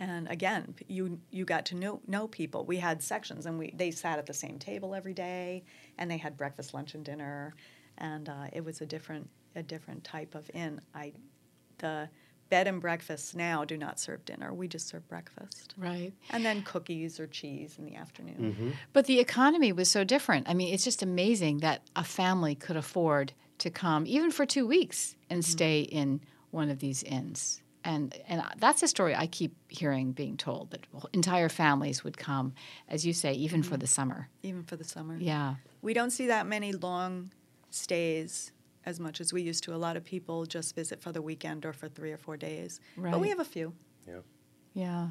And 0.00 0.28
again, 0.28 0.74
you 0.88 1.20
you 1.30 1.44
got 1.44 1.64
to 1.66 1.76
know 1.76 2.00
know 2.06 2.26
people. 2.26 2.64
We 2.64 2.78
had 2.78 3.02
sections, 3.02 3.46
and 3.46 3.58
we 3.58 3.72
they 3.76 3.90
sat 3.90 4.18
at 4.18 4.26
the 4.26 4.34
same 4.34 4.58
table 4.58 4.94
every 4.94 5.14
day, 5.14 5.64
and 5.98 6.10
they 6.10 6.16
had 6.18 6.36
breakfast, 6.36 6.74
lunch, 6.74 6.94
and 6.94 7.04
dinner, 7.04 7.54
and 7.98 8.28
uh, 8.28 8.46
it 8.52 8.64
was 8.64 8.80
a 8.80 8.86
different 8.86 9.28
a 9.54 9.62
different 9.62 10.02
type 10.02 10.34
of 10.34 10.50
inn. 10.52 10.80
I 10.94 11.12
the 11.78 12.08
bed 12.50 12.66
and 12.68 12.80
breakfasts 12.80 13.34
now 13.34 13.64
do 13.64 13.76
not 13.76 13.98
serve 13.98 14.24
dinner. 14.24 14.52
We 14.52 14.68
just 14.68 14.86
serve 14.88 15.08
breakfast 15.08 15.74
right. 15.78 16.12
and 16.30 16.44
then 16.44 16.62
cookies 16.62 17.18
or 17.18 17.26
cheese 17.26 17.76
in 17.78 17.84
the 17.86 17.94
afternoon. 17.96 18.74
But 18.92 19.06
the 19.06 19.18
economy 19.18 19.72
was 19.72 19.88
so 19.90 20.04
different. 20.04 20.48
I 20.48 20.54
mean, 20.54 20.72
it's 20.74 20.84
just 20.84 21.02
amazing 21.02 21.58
that 21.58 21.82
a 21.96 22.04
family 22.04 22.54
could 22.54 22.76
afford 22.76 23.32
to 23.58 23.70
come 23.70 24.06
even 24.06 24.30
for 24.30 24.44
two 24.44 24.66
weeks 24.66 25.16
and 25.30 25.40
Mm-hmm. 25.42 25.50
stay 25.50 25.80
in 25.80 26.20
one 26.50 26.68
of 26.68 26.80
these 26.80 27.02
inns. 27.02 27.62
And 27.86 28.14
and 28.28 28.42
that's 28.58 28.82
a 28.82 28.88
story 28.88 29.14
I 29.14 29.26
keep 29.26 29.54
hearing 29.68 30.12
being 30.12 30.36
told 30.38 30.70
that 30.70 30.86
entire 31.12 31.48
families 31.50 32.02
would 32.02 32.16
come, 32.16 32.54
as 32.88 33.04
you 33.04 33.12
say, 33.12 33.34
even 33.34 33.60
Mm-hmm. 33.60 33.70
for 33.70 33.76
the 33.76 33.86
summer. 33.86 34.28
even 34.42 34.62
for 34.62 34.76
the 34.76 34.84
summer. 34.84 35.16
Yeah. 35.18 35.56
We 35.82 35.92
don't 35.92 36.10
see 36.10 36.26
that 36.28 36.46
many 36.46 36.72
long 36.72 37.30
stays 37.70 38.52
as 38.86 38.98
much 39.00 39.20
as 39.20 39.32
we 39.32 39.42
used 39.42 39.64
to. 39.64 39.74
A 39.74 39.76
lot 39.76 39.96
of 39.96 40.04
people 40.04 40.46
just 40.46 40.74
visit 40.74 41.02
for 41.02 41.12
the 41.12 41.20
weekend 41.22 41.64
or 41.66 41.72
for 41.72 41.88
three 41.88 42.12
or 42.12 42.16
four 42.18 42.36
days. 42.38 42.80
Right. 42.96 43.12
But 43.12 43.20
we 43.20 43.28
have 43.28 43.40
a 43.40 43.44
few. 43.44 43.74
Yeah. 44.08 44.20
Yeah. 44.72 45.08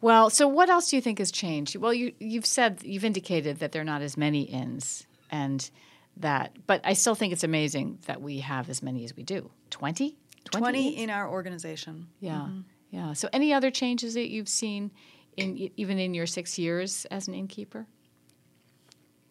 Well, 0.00 0.30
so 0.30 0.48
what 0.48 0.68
else 0.68 0.90
do 0.90 0.96
you 0.96 1.02
think 1.02 1.18
has 1.20 1.30
changed? 1.30 1.76
Well, 1.76 1.94
you 1.94 2.12
you've 2.18 2.46
said 2.46 2.80
you've 2.82 3.04
indicated 3.04 3.60
that 3.60 3.72
there 3.72 3.80
are 3.82 3.84
not 3.94 4.02
as 4.02 4.16
many 4.16 4.42
inns 4.42 5.06
and 5.30 5.70
that 6.18 6.56
but 6.66 6.80
I 6.84 6.92
still 6.94 7.14
think 7.14 7.32
it's 7.32 7.44
amazing 7.44 7.98
that 8.06 8.20
we 8.20 8.40
have 8.40 8.68
as 8.68 8.82
many 8.82 9.04
as 9.04 9.16
we 9.16 9.22
do. 9.22 9.50
20? 9.70 10.18
20 10.44 10.88
inns? 10.88 10.96
in 10.98 11.10
our 11.10 11.28
organization. 11.30 12.08
Yeah, 12.20 12.48
yeah. 12.90 13.12
So, 13.12 13.28
any 13.32 13.52
other 13.52 13.70
changes 13.70 14.14
that 14.14 14.30
you've 14.30 14.48
seen 14.48 14.90
in 15.36 15.70
even 15.76 15.98
in 15.98 16.14
your 16.14 16.26
six 16.26 16.58
years 16.58 17.04
as 17.06 17.28
an 17.28 17.34
innkeeper? 17.34 17.86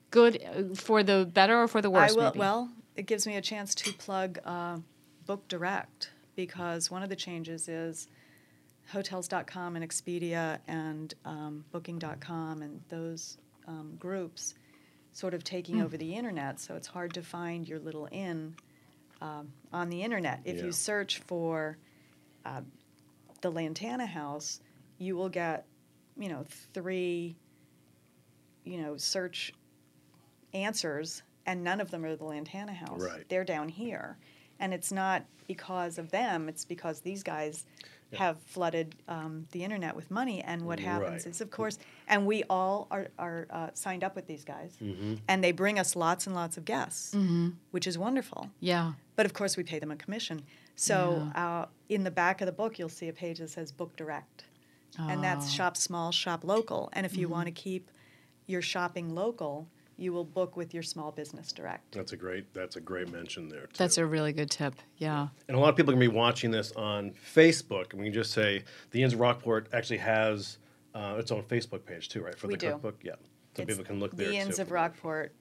Good 0.09 0.43
uh, 0.43 0.75
for 0.75 1.03
the 1.03 1.25
better 1.31 1.61
or 1.61 1.67
for 1.67 1.81
the 1.81 1.89
worse? 1.89 2.11
I 2.11 2.15
will, 2.15 2.25
maybe? 2.25 2.39
well, 2.39 2.69
it 2.95 3.05
gives 3.05 3.25
me 3.25 3.35
a 3.37 3.41
chance 3.41 3.73
to 3.75 3.93
plug 3.93 4.39
uh, 4.45 4.77
Book 5.25 5.47
Direct 5.47 6.11
because 6.35 6.91
one 6.91 7.03
of 7.03 7.09
the 7.09 7.15
changes 7.15 7.69
is 7.69 8.07
Hotels.com 8.91 9.75
and 9.77 9.89
Expedia 9.89 10.59
and 10.67 11.13
um, 11.23 11.63
Booking.com 11.71 12.61
and 12.61 12.81
those 12.89 13.37
um, 13.67 13.95
groups 13.99 14.55
sort 15.13 15.33
of 15.33 15.43
taking 15.43 15.75
Hmm. 15.77 15.83
over 15.83 15.97
the 15.97 16.13
internet. 16.15 16.59
So 16.59 16.75
it's 16.75 16.87
hard 16.87 17.13
to 17.13 17.21
find 17.21 17.67
your 17.67 17.79
little 17.79 18.07
inn 18.11 18.55
um, 19.21 19.53
on 19.71 19.89
the 19.89 20.01
internet. 20.01 20.41
If 20.45 20.57
Yeah. 20.57 20.65
you 20.65 20.71
search 20.71 21.19
for 21.19 21.77
uh, 22.45 22.61
the 23.41 23.51
Lantana 23.51 24.05
House, 24.05 24.61
you 24.97 25.15
will 25.15 25.29
get, 25.29 25.65
you 26.17 26.29
know, 26.29 26.43
three, 26.73 27.35
you 28.63 28.81
know, 28.81 28.97
search 28.97 29.53
answers, 30.53 31.23
and 31.45 31.63
none 31.63 31.79
of 31.81 31.91
them 31.91 32.03
are 32.05 32.15
the 32.15 32.23
Lantana 32.25 32.73
House. 32.73 33.01
Right. 33.01 33.27
They're 33.29 33.43
down 33.45 33.69
here. 33.69 34.17
And 34.59 34.73
it's 34.73 34.91
not 34.91 35.25
because 35.47 35.97
of 35.97 36.11
them, 36.11 36.47
it's 36.49 36.65
because 36.65 37.01
these 37.01 37.23
guys 37.23 37.65
have 38.17 38.37
flooded 38.43 38.95
um, 39.07 39.47
the 39.51 39.63
internet 39.63 39.95
with 39.95 40.11
money. 40.11 40.41
And 40.41 40.63
what 40.63 40.79
happens 40.79 41.25
Right. 41.25 41.31
is, 41.33 41.41
of 41.41 41.49
course, 41.51 41.77
and 42.07 42.25
we 42.25 42.43
all 42.49 42.87
are, 42.91 43.07
are 43.17 43.47
uh, 43.49 43.69
signed 43.73 44.03
up 44.03 44.15
with 44.15 44.27
these 44.27 44.43
guys, 44.43 44.75
Mm-hmm. 44.81 45.15
and 45.27 45.43
they 45.43 45.51
bring 45.51 45.79
us 45.79 45.95
lots 45.95 46.27
and 46.27 46.35
lots 46.35 46.57
of 46.57 46.65
guests, 46.65 47.15
which 47.71 47.87
is 47.87 47.97
wonderful. 47.97 48.49
yeah, 48.59 48.93
But 49.15 49.25
of 49.25 49.33
course, 49.33 49.55
we 49.57 49.63
pay 49.63 49.79
them 49.79 49.91
a 49.91 49.95
commission. 49.95 50.43
So 50.75 51.27
uh, 51.35 51.65
in 51.89 52.03
the 52.03 52.11
back 52.11 52.41
of 52.41 52.47
the 52.47 52.51
book, 52.51 52.79
you'll 52.79 52.89
see 52.89 53.07
a 53.07 53.13
page 53.13 53.39
that 53.39 53.49
says 53.49 53.71
Book 53.71 53.95
Direct. 53.95 54.45
And 54.97 55.23
that's 55.23 55.45
Oh. 55.47 55.49
shop 55.49 55.77
small, 55.77 56.11
shop 56.11 56.43
local. 56.43 56.89
And 56.93 57.05
if 57.05 57.15
you 57.17 57.29
want 57.29 57.45
to 57.47 57.51
keep 57.51 57.89
your 58.47 58.61
shopping 58.61 59.15
local, 59.15 59.67
you 60.01 60.11
will 60.11 60.23
book 60.25 60.57
with 60.57 60.73
your 60.73 60.81
small 60.83 61.11
business 61.11 61.51
direct. 61.51 61.91
That's 61.93 62.11
a 62.11 62.17
great. 62.17 62.53
That's 62.53 62.75
a 62.75 62.81
great 62.81 63.09
mention 63.11 63.47
there. 63.49 63.61
Too. 63.67 63.77
that's 63.77 63.97
a 63.99 64.05
really 64.05 64.33
good 64.33 64.49
tip. 64.49 64.73
Yeah, 64.97 65.27
And 65.47 65.55
a 65.55 65.59
lot 65.59 65.69
of 65.69 65.75
people 65.75 65.91
are 65.93 65.95
going 65.95 66.07
to 66.07 66.11
be 66.11 66.17
watching 66.17 66.49
this 66.51 66.71
on 66.73 67.11
Facebook. 67.35 67.91
And 67.91 67.99
we 68.01 68.07
can 68.07 68.13
just 68.13 68.31
say 68.31 68.63
the 68.91 69.03
Inns 69.03 69.13
of 69.13 69.19
Rockport 69.19 69.69
actually 69.73 69.99
has 69.99 70.57
uh, 70.95 71.15
its 71.19 71.31
own 71.31 71.43
Facebook 71.43 71.85
page 71.85 72.09
too, 72.09 72.21
right? 72.23 72.37
For 72.37 72.47
We 72.47 72.55
the 72.55 72.57
do. 72.57 72.71
cookbook, 72.71 72.99
yeah. 73.03 73.13
So 73.55 73.63
It's 73.63 73.69
people 73.71 73.83
can 73.85 73.99
look 73.99 74.15
there 74.15 74.27
The 74.29 74.37
Inns 74.37 74.55
too. 74.55 74.63
of 74.63 74.71
Rockport 74.71 75.33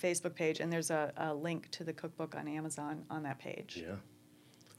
Facebook 0.00 0.34
page, 0.34 0.60
and 0.60 0.72
there's 0.72 0.90
a, 0.90 1.12
a 1.16 1.32
link 1.34 1.70
to 1.70 1.84
the 1.84 1.92
cookbook 1.92 2.34
on 2.36 2.46
Amazon 2.48 3.04
on 3.08 3.22
that 3.22 3.38
page. 3.38 3.82
Yeah. 3.86 3.94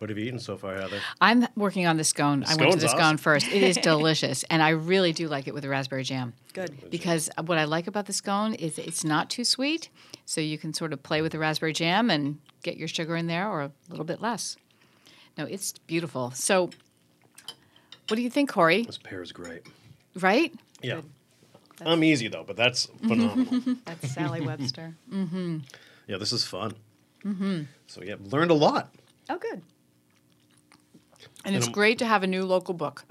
What 0.03 0.09
have 0.09 0.19
you 0.19 0.25
eaten 0.25 0.39
so 0.39 0.57
far, 0.57 0.75
Heather? 0.75 0.99
I'm 1.21 1.47
working 1.55 1.87
on 1.87 1.95
the 1.95 2.03
scone. 2.03 2.43
I 2.45 2.55
went 2.55 2.73
to 2.73 2.79
scone's 2.79 2.81
the 2.81 2.87
scone 2.89 3.01
awesome. 3.01 3.17
first. 3.19 3.47
It 3.47 3.63
is 3.63 3.77
delicious, 3.81 4.43
and 4.49 4.61
I 4.61 4.71
really 4.71 5.13
do 5.13 5.29
like 5.29 5.47
it 5.47 5.53
with 5.53 5.63
the 5.63 5.69
raspberry 5.69 6.03
jam. 6.03 6.33
Good. 6.51 6.89
Because 6.89 7.29
what 7.45 7.57
I 7.57 7.63
like 7.63 7.87
about 7.87 8.07
the 8.07 8.11
scone 8.11 8.53
is 8.53 8.77
it's 8.77 9.05
not 9.05 9.29
too 9.29 9.45
sweet, 9.45 9.87
so 10.25 10.41
you 10.41 10.57
can 10.57 10.73
sort 10.73 10.91
of 10.91 11.01
play 11.03 11.21
with 11.21 11.31
the 11.31 11.39
raspberry 11.39 11.71
jam 11.71 12.09
and 12.09 12.39
get 12.63 12.75
your 12.75 12.89
sugar 12.89 13.15
in 13.15 13.27
there 13.27 13.49
or 13.49 13.61
a 13.61 13.71
little 13.89 14.03
bit 14.03 14.19
less. 14.19 14.57
No, 15.37 15.45
it's 15.45 15.71
beautiful. 15.87 16.31
So, 16.31 16.63
what 18.09 18.17
do 18.17 18.21
you 18.21 18.29
think, 18.29 18.51
Corey? 18.51 18.83
This 18.83 18.97
pear 18.97 19.21
is 19.21 19.31
great. 19.31 19.65
Right? 20.19 20.53
Yeah. 20.81 20.99
I'm 21.85 22.03
easy 22.03 22.27
though, 22.27 22.43
but 22.45 22.57
that's 22.57 22.87
phenomenal. 23.07 23.77
That's 23.85 24.11
Sally 24.11 24.41
Webster. 24.41 24.95
yeah, 25.09 26.17
this 26.17 26.33
is 26.33 26.43
fun. 26.43 26.73
Mm-hmm. 27.23 27.61
So 27.87 28.03
yeah, 28.03 28.15
learned 28.19 28.51
a 28.51 28.53
lot. 28.53 28.93
Oh, 29.29 29.37
good. 29.37 29.61
And 31.45 31.55
it's 31.55 31.65
I'm- 31.65 31.73
great 31.73 31.97
to 31.99 32.05
have 32.05 32.23
a 32.23 32.27
new 32.27 32.45
local 32.45 32.73
book. 32.73 33.05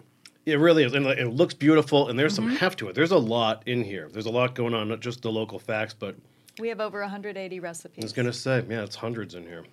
It 0.44 0.58
really 0.58 0.82
is, 0.82 0.92
and 0.94 1.06
it 1.06 1.28
looks 1.28 1.54
beautiful, 1.54 2.08
and 2.08 2.18
there's 2.18 2.32
Mm-hmm. 2.36 2.48
some 2.48 2.56
heft 2.56 2.78
to 2.80 2.88
it. 2.88 2.94
There's 2.96 3.12
a 3.12 3.16
lot 3.18 3.62
in 3.66 3.84
here. 3.84 4.08
There's 4.12 4.26
a 4.26 4.30
lot 4.30 4.56
going 4.56 4.74
on, 4.74 4.88
not 4.88 4.98
just 5.00 5.22
the 5.22 5.30
local 5.30 5.58
facts, 5.60 5.94
but 5.94 6.16
We 6.58 6.68
have 6.68 6.80
over 6.80 7.00
180 7.00 7.60
recipes. 7.60 8.02
I 8.02 8.04
was 8.04 8.12
gonna 8.12 8.32
say, 8.32 8.64
yeah, 8.68 8.82
it's 8.82 8.96
hundreds 8.96 9.34
in 9.36 9.44
here. 9.44 9.64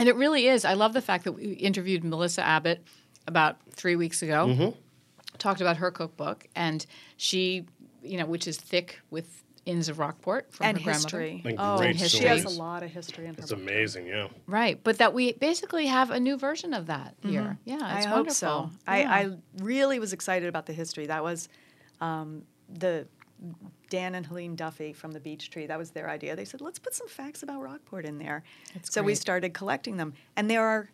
And 0.00 0.08
it 0.08 0.16
really 0.16 0.48
is. 0.48 0.64
I 0.64 0.74
love 0.74 0.92
the 0.92 1.00
fact 1.00 1.22
that 1.24 1.32
we 1.32 1.52
interviewed 1.52 2.02
Melissa 2.02 2.42
Abbott 2.42 2.82
about 3.28 3.58
three 3.70 3.94
weeks 3.96 4.22
ago, 4.22 4.74
talked 5.38 5.60
about 5.60 5.76
her 5.76 5.90
cookbook, 5.92 6.46
and 6.56 6.84
she, 7.16 7.64
you 8.02 8.18
know, 8.18 8.26
which 8.26 8.48
is 8.48 8.56
thick 8.56 9.00
with 9.10 9.44
Inns 9.66 9.88
of 9.88 9.98
Rockport 9.98 10.52
from 10.52 10.66
and 10.66 10.78
her 10.78 10.84
grandmother. 10.84 11.20
history. 11.20 11.42
And 11.44 11.56
oh, 11.58 11.78
great 11.78 11.96
she 11.96 12.02
has 12.02 12.40
a 12.40 12.40
stories. 12.42 12.58
lot 12.58 12.82
of 12.82 12.90
history 12.90 13.26
in 13.26 13.34
her 13.34 13.40
It's 13.40 13.50
book. 13.50 13.60
amazing, 13.60 14.06
yeah. 14.06 14.28
Right, 14.46 14.78
but 14.84 14.98
that 14.98 15.14
we 15.14 15.32
basically 15.32 15.86
have 15.86 16.10
a 16.10 16.20
new 16.20 16.36
version 16.36 16.74
of 16.74 16.86
that 16.86 17.14
here. 17.22 17.58
Yeah, 17.64 17.78
I 17.80 17.96
it's 17.96 18.04
hope 18.06 18.14
wonderful. 18.16 18.34
so. 18.34 18.70
Yeah. 18.86 18.92
I, 18.92 19.20
I 19.22 19.30
really 19.62 19.98
was 19.98 20.12
excited 20.12 20.48
about 20.48 20.66
the 20.66 20.72
history. 20.74 21.06
That 21.06 21.22
was 21.22 21.48
um, 22.00 22.42
the 22.68 23.06
Dan 23.88 24.14
and 24.14 24.26
Helene 24.26 24.54
Duffy 24.56 24.92
from 24.92 25.12
the 25.12 25.20
Beech 25.20 25.50
Tree. 25.50 25.66
That 25.66 25.78
was 25.78 25.90
their 25.90 26.10
idea. 26.10 26.36
They 26.36 26.44
said, 26.44 26.60
let's 26.60 26.78
put 26.78 26.94
some 26.94 27.08
facts 27.08 27.42
about 27.42 27.60
Rockport 27.62 28.04
in 28.04 28.18
there. 28.18 28.42
That's 28.74 28.92
so 28.92 29.02
we 29.02 29.14
started 29.14 29.54
collecting 29.54 29.96
them, 29.96 30.14
and 30.36 30.50
there 30.50 30.62
are 30.66 30.90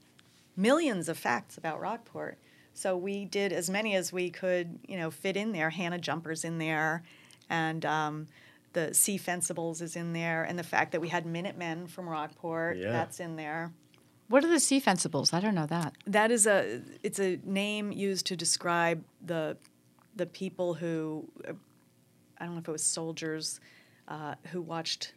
millions 0.57 1.09
of 1.09 1.19
facts 1.19 1.57
about 1.59 1.81
Rockport. 1.81 2.39
So 2.73 2.97
we 2.97 3.25
did 3.25 3.53
as 3.53 3.69
many 3.69 3.95
as 3.97 4.13
we 4.13 4.31
could, 4.31 4.79
you 4.87 4.97
know, 4.97 5.11
fit 5.11 5.37
in 5.37 5.53
there. 5.53 5.71
Hannah 5.71 5.99
Jumper's 5.99 6.45
in 6.45 6.59
there, 6.59 7.03
and 7.49 7.85
um, 7.85 8.27
the 8.73 8.95
Sea 8.95 9.19
Fencibles 9.19 9.81
is 9.83 9.97
in 9.97 10.13
there, 10.13 10.45
and 10.45 10.59
the 10.59 10.63
fact 10.65 10.93
that 10.93 11.01
we 11.01 11.09
had 11.09 11.27
Minutemen 11.27 11.87
from 11.89 12.09
Rockport, 12.09 12.77
Yeah. 12.77 12.93
that's 12.93 13.19
in 13.21 13.37
there. 13.37 13.73
what 14.29 14.45
are 14.45 14.49
the 14.49 14.61
sea 14.61 14.81
fencibles? 14.81 15.33
I 15.35 15.41
don't 15.41 15.57
know 15.57 15.67
that. 15.67 15.95
That 16.07 16.31
is 16.31 16.47
a 16.47 16.83
it's 17.03 17.19
a 17.19 17.39
name 17.45 17.91
used 17.91 18.27
to 18.27 18.37
describe 18.37 19.03
the 19.25 19.57
the 20.15 20.27
people 20.27 20.75
who 20.75 21.29
uh, 21.49 21.53
I 22.39 22.45
don't 22.45 22.55
know 22.55 22.61
if 22.61 22.69
it 22.69 22.73
was 22.73 22.85
soldiers 22.85 23.59
uh, 24.09 24.35
who 24.53 24.61
watched 24.63 25.15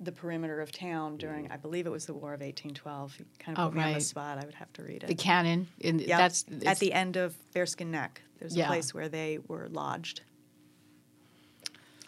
the 0.00 0.12
perimeter 0.12 0.60
of 0.60 0.70
town 0.70 1.16
during 1.16 1.50
I 1.50 1.56
believe 1.56 1.86
it 1.86 1.90
was 1.90 2.04
the 2.04 2.12
War 2.14 2.34
of 2.34 2.40
1812. 2.40 3.20
You 3.20 3.24
kind 3.38 3.56
of 3.56 3.64
Oh, 3.64 3.68
put 3.70 3.76
me 3.78 3.84
on 3.84 3.94
the 3.94 4.00
spot. 4.00 4.36
I 4.38 4.44
would 4.44 4.54
have 4.54 4.72
to 4.74 4.82
read 4.82 5.02
it. 5.02 5.06
The 5.06 5.14
cannon. 5.14 5.68
In 5.80 5.98
Yeah, 6.00 6.18
that's 6.18 6.44
at 6.66 6.78
the 6.80 6.92
end 6.92 7.16
of 7.16 7.34
Bearskin 7.54 7.90
Neck. 7.90 8.20
There's 8.38 8.54
Yeah. 8.54 8.64
a 8.64 8.68
place 8.68 8.92
where 8.92 9.08
they 9.08 9.38
were 9.48 9.68
lodged. 9.70 10.20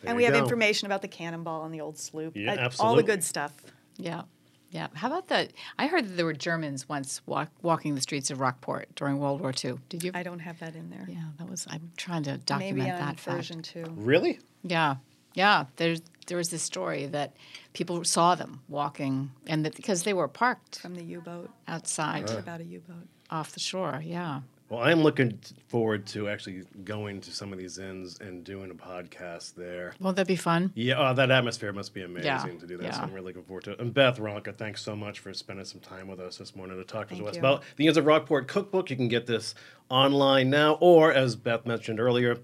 There 0.07 0.13
and 0.13 0.17
we 0.17 0.25
have 0.25 0.35
go. 0.35 0.39
information 0.41 0.87
about 0.87 1.03
the 1.03 1.09
cannonball 1.09 1.65
and 1.65 1.75
the 1.75 1.81
old 1.81 1.99
sloop. 1.99 2.37
Yeah, 2.37 2.69
I- 2.69 2.83
All 2.83 2.95
the 2.97 3.03
good 3.03 3.23
stuff. 3.25 3.53
Yeah. 3.97 4.23
Yeah. 4.71 4.89
How 4.95 5.07
about 5.09 5.29
that? 5.29 5.53
I 5.79 5.87
heard 5.87 6.07
that 6.09 6.17
there 6.17 6.27
were 6.27 6.33
Germans 6.35 6.89
once 6.89 7.23
walk, 7.27 7.51
walking 7.63 7.95
the 7.95 8.01
streets 8.01 8.31
of 8.31 8.41
Rockport 8.41 8.95
during 8.95 9.19
World 9.19 9.41
War 9.41 9.53
II. 9.65 9.75
Did 9.89 10.03
you? 10.05 10.11
I 10.15 10.23
don't 10.23 10.41
have 10.41 10.59
that 10.59 10.75
in 10.75 10.91
there. 10.91 11.07
yeah, 11.09 11.25
that 11.39 11.49
was. 11.49 11.67
I'm 11.71 11.93
trying 11.97 12.25
to 12.25 12.37
document 12.39 12.79
Maybe 12.79 12.91
on 12.91 12.99
that 12.99 13.21
fact. 13.21 13.37
version 13.37 13.63
two. 13.63 13.85
Really? 13.97 14.41
Yeah, 14.63 14.97
yeah. 15.35 15.67
There's 15.77 16.03
there 16.27 16.37
was 16.37 16.49
this 16.51 16.63
story 16.65 17.07
that 17.07 17.37
people 17.73 18.03
saw 18.05 18.35
them 18.35 18.61
walking, 18.69 19.31
and 19.47 19.65
that 19.65 19.77
because 19.77 20.03
they 20.03 20.13
were 20.13 20.27
parked 20.29 20.81
From 20.81 20.97
the 20.97 21.05
U-boat. 21.05 21.51
outside 21.69 22.29
About 22.31 22.61
a 22.61 22.65
U-boat. 22.65 23.07
off 23.31 23.53
the 23.53 23.61
shore. 23.61 24.03
Yeah. 24.05 24.41
Well, 24.69 24.81
I'm 24.81 25.03
looking 25.03 25.39
forward 25.69 26.07
to 26.09 26.29
actually 26.29 26.65
going 26.85 27.21
to 27.21 27.31
some 27.31 27.53
of 27.53 27.59
these 27.59 27.79
inns 27.79 28.19
and 28.19 28.43
doing 28.43 28.73
a 28.73 28.75
podcast 28.75 29.55
there. 29.55 29.95
Won't 30.01 30.17
that 30.17 30.27
be 30.27 30.35
fun? 30.35 30.73
Yeah, 30.75 30.97
oh, 30.99 31.15
that 31.15 31.31
atmosphere 31.31 31.73
must 31.73 31.95
be 31.95 32.03
amazing 32.03 32.25
Yeah, 32.25 32.43
to 32.45 32.67
do 32.67 32.77
that. 32.79 32.95
So 32.95 33.01
yeah. 33.01 33.07
I'm 33.07 33.13
really 33.13 33.27
looking 33.27 33.45
forward 33.45 33.63
to 33.65 33.73
it. 33.73 33.81
And 33.81 33.95
Beth 33.95 34.19
Ronka, 34.19 34.57
thanks 34.57 34.83
so 34.83 34.97
much 34.97 35.21
for 35.21 35.33
spending 35.33 35.65
some 35.65 35.81
time 35.81 36.09
with 36.09 36.19
us 36.19 36.39
this 36.39 36.57
morning 36.57 36.79
to 36.79 36.85
talk 36.85 37.11
Thank 37.11 37.21
to 37.23 37.29
us 37.29 37.37
you. 37.37 37.41
about 37.41 37.63
the 37.77 37.87
Inns 37.87 37.97
of 37.97 38.07
Rockport 38.07 38.49
cookbook. 38.49 38.91
You 38.91 38.97
can 38.97 39.07
get 39.07 39.27
this 39.27 39.55
online 39.89 40.51
now, 40.51 40.79
or 40.81 41.13
as 41.13 41.37
Beth 41.37 41.65
mentioned 41.65 42.01
earlier, 42.01 42.39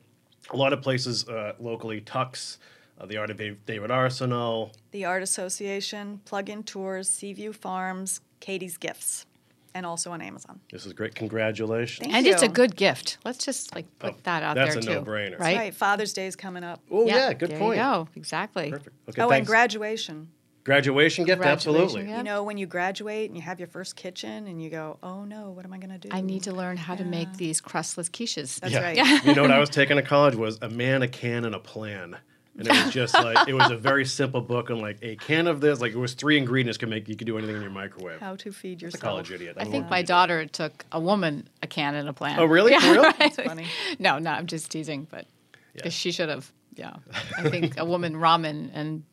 a 0.51 0.57
lot 0.57 0.73
of 0.73 0.81
places 0.81 1.29
uh, 1.29 1.55
locally, 1.59 2.01
Tuck's, 2.03 2.59
uh, 3.01 3.07
the 3.07 3.17
Art 3.17 3.31
of 3.31 3.37
David 3.37 3.91
Arsenault. 3.91 4.73
The 4.93 5.05
Art 5.05 5.25
Association, 5.25 6.21
Plein 6.25 6.49
Air 6.49 6.63
Tours, 6.63 7.09
Seaview 7.09 7.53
Farms, 7.53 8.21
Katie's 8.39 8.77
Gifts, 8.77 9.27
and 9.75 9.87
also 9.87 10.11
on 10.13 10.21
Amazon. 10.21 10.61
This 10.71 10.87
is 10.87 10.93
great. 10.93 11.15
Congratulations. 11.15 12.07
Thank 12.07 12.15
and 12.15 12.27
it's 12.27 12.43
a 12.43 12.49
good 12.49 12.77
gift. 12.77 13.19
Let's 13.25 13.45
just 13.45 13.75
like 13.75 13.87
put 13.99 14.15
Oh, 14.15 14.17
that 14.25 14.43
out 14.43 14.55
that's 14.55 14.75
there 14.75 14.83
That's 14.83 14.87
a 14.87 15.01
no-brainer. 15.05 15.39
right? 15.39 15.57
Right. 15.57 15.75
Father's 15.75 16.13
Day 16.13 16.27
is 16.27 16.37
coming 16.37 16.65
up. 16.65 16.81
Oh, 16.91 17.07
yeah, 17.07 17.33
good 17.33 17.51
there 17.51 17.59
point. 17.59 17.77
You 17.79 17.83
go. 17.83 18.09
Exactly. 18.17 18.71
Perfect. 18.71 18.97
Okay, 19.09 19.23
oh, 19.23 19.31
and 19.31 19.47
graduation. 19.47 20.29
Graduation 20.65 21.25
gift? 21.25 21.41
Graduation 21.41 21.75
Absolutely. 21.83 22.03
gift. 22.07 22.19
You 22.19 22.23
know, 22.23 22.45
when 22.45 22.57
you 22.57 22.67
graduate 22.67 23.29
and 23.31 23.37
you 23.37 23.43
have 23.43 23.59
your 23.59 23.67
first 23.67 23.97
kitchen 23.97 24.47
and 24.47 24.63
you 24.63 24.71
go, 24.71 24.97
oh 25.03 25.25
no, 25.25 25.51
what 25.51 25.65
am 25.65 25.73
I 25.73 25.79
going 25.79 25.91
to 25.91 25.99
do? 25.99 26.09
I 26.13 26.21
need 26.21 26.45
to 26.45 26.53
learn 26.53 26.77
how 26.77 26.95
to 26.95 27.05
make 27.05 27.33
these 27.37 27.61
crustless 27.61 28.09
quiches. 28.09 28.61
That's 28.61 28.73
Yeah. 28.73 28.83
right. 28.83 29.25
you 29.25 29.35
know 29.35 29.43
what 29.43 29.51
I 29.51 29.59
was 29.67 29.71
taking 29.71 29.97
to 29.97 30.03
college 30.03 30.37
was 30.37 30.59
a 30.63 30.69
man, 30.69 31.03
a 31.03 31.09
can, 31.09 31.45
and 31.45 31.55
a 31.57 31.59
plan. 31.59 32.17
And 32.59 32.69
it 32.69 32.85
was 32.85 32.93
just 32.93 33.15
like 33.15 33.49
it 33.49 33.55
was 33.55 33.71
a 33.71 33.77
very 33.77 34.05
simple 34.05 34.43
book 34.43 34.71
on 34.71 34.81
like 34.81 34.99
a 35.01 35.17
can 35.17 35.47
of 35.47 35.61
this, 35.62 35.81
like 35.81 35.93
it 35.93 35.99
was 35.99 36.12
three 36.12 36.37
ingredients 36.37 36.77
can 36.77 36.91
make 36.91 37.09
you 37.09 37.17
could 37.17 37.27
do 37.27 37.38
anything 37.38 37.57
in 37.57 37.62
your 37.62 37.71
microwave. 37.71 38.21
How 38.21 38.37
to 38.37 38.53
feed 38.53 38.81
That's 38.81 38.83
a 38.83 38.87
yourself. 38.99 39.03
college 39.03 39.33
idiot. 39.33 39.57
I 39.59 39.65
don't 39.65 39.73
think 39.73 39.85
my 39.85 39.91
what 39.91 40.01
you 40.01 40.07
daughter 40.07 40.47
took 40.47 40.85
a 40.93 41.01
woman 41.01 41.49
a 41.62 41.67
can 41.67 41.95
and 41.95 42.09
a 42.09 42.12
plan. 42.12 42.38
Oh, 42.38 42.45
really? 42.45 42.79
For 42.79 42.93
real? 42.93 43.03
That's 43.19 43.37
funny. 43.37 43.67
No, 43.99 44.19
no, 44.19 44.31
I'm 44.33 44.47
just 44.47 44.71
teasing, 44.71 45.07
but 45.11 45.27
Yeah. 45.75 45.88
she 45.88 46.12
should 46.12 46.29
have. 46.29 46.53
Yeah, 46.75 46.95
I 47.38 47.49
think 47.49 47.75
a 47.79 47.85
woman 47.87 48.15
ramen 48.15 48.71
and 48.75 49.05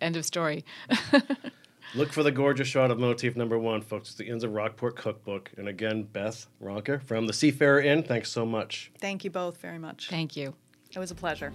end 0.00 0.16
of 0.16 0.24
story. 0.24 0.64
Look 1.96 2.12
for 2.12 2.22
the 2.24 2.32
gorgeous 2.32 2.66
shot 2.68 2.90
of 2.90 2.98
motif 2.98 3.36
number 3.36 3.58
one, 3.58 3.80
folks. 3.82 4.08
It's 4.10 4.18
the 4.18 4.26
Inns 4.26 4.42
of 4.44 4.52
Rockport 4.52 4.96
cookbook. 4.96 5.50
And 5.56 5.68
again, 5.68 6.04
Beth 6.04 6.46
Ronker 6.62 7.00
from 7.02 7.26
the 7.26 7.32
Seafarer 7.32 7.80
Inn. 7.80 8.02
Thanks 8.02 8.30
so 8.32 8.44
much. 8.44 8.90
Thank 8.98 9.24
you 9.24 9.30
both 9.30 9.58
very 9.58 9.78
much. 9.78 10.08
Thank 10.10 10.36
you. 10.36 10.54
It 10.90 10.98
was 10.98 11.10
a 11.12 11.14
pleasure. 11.14 11.52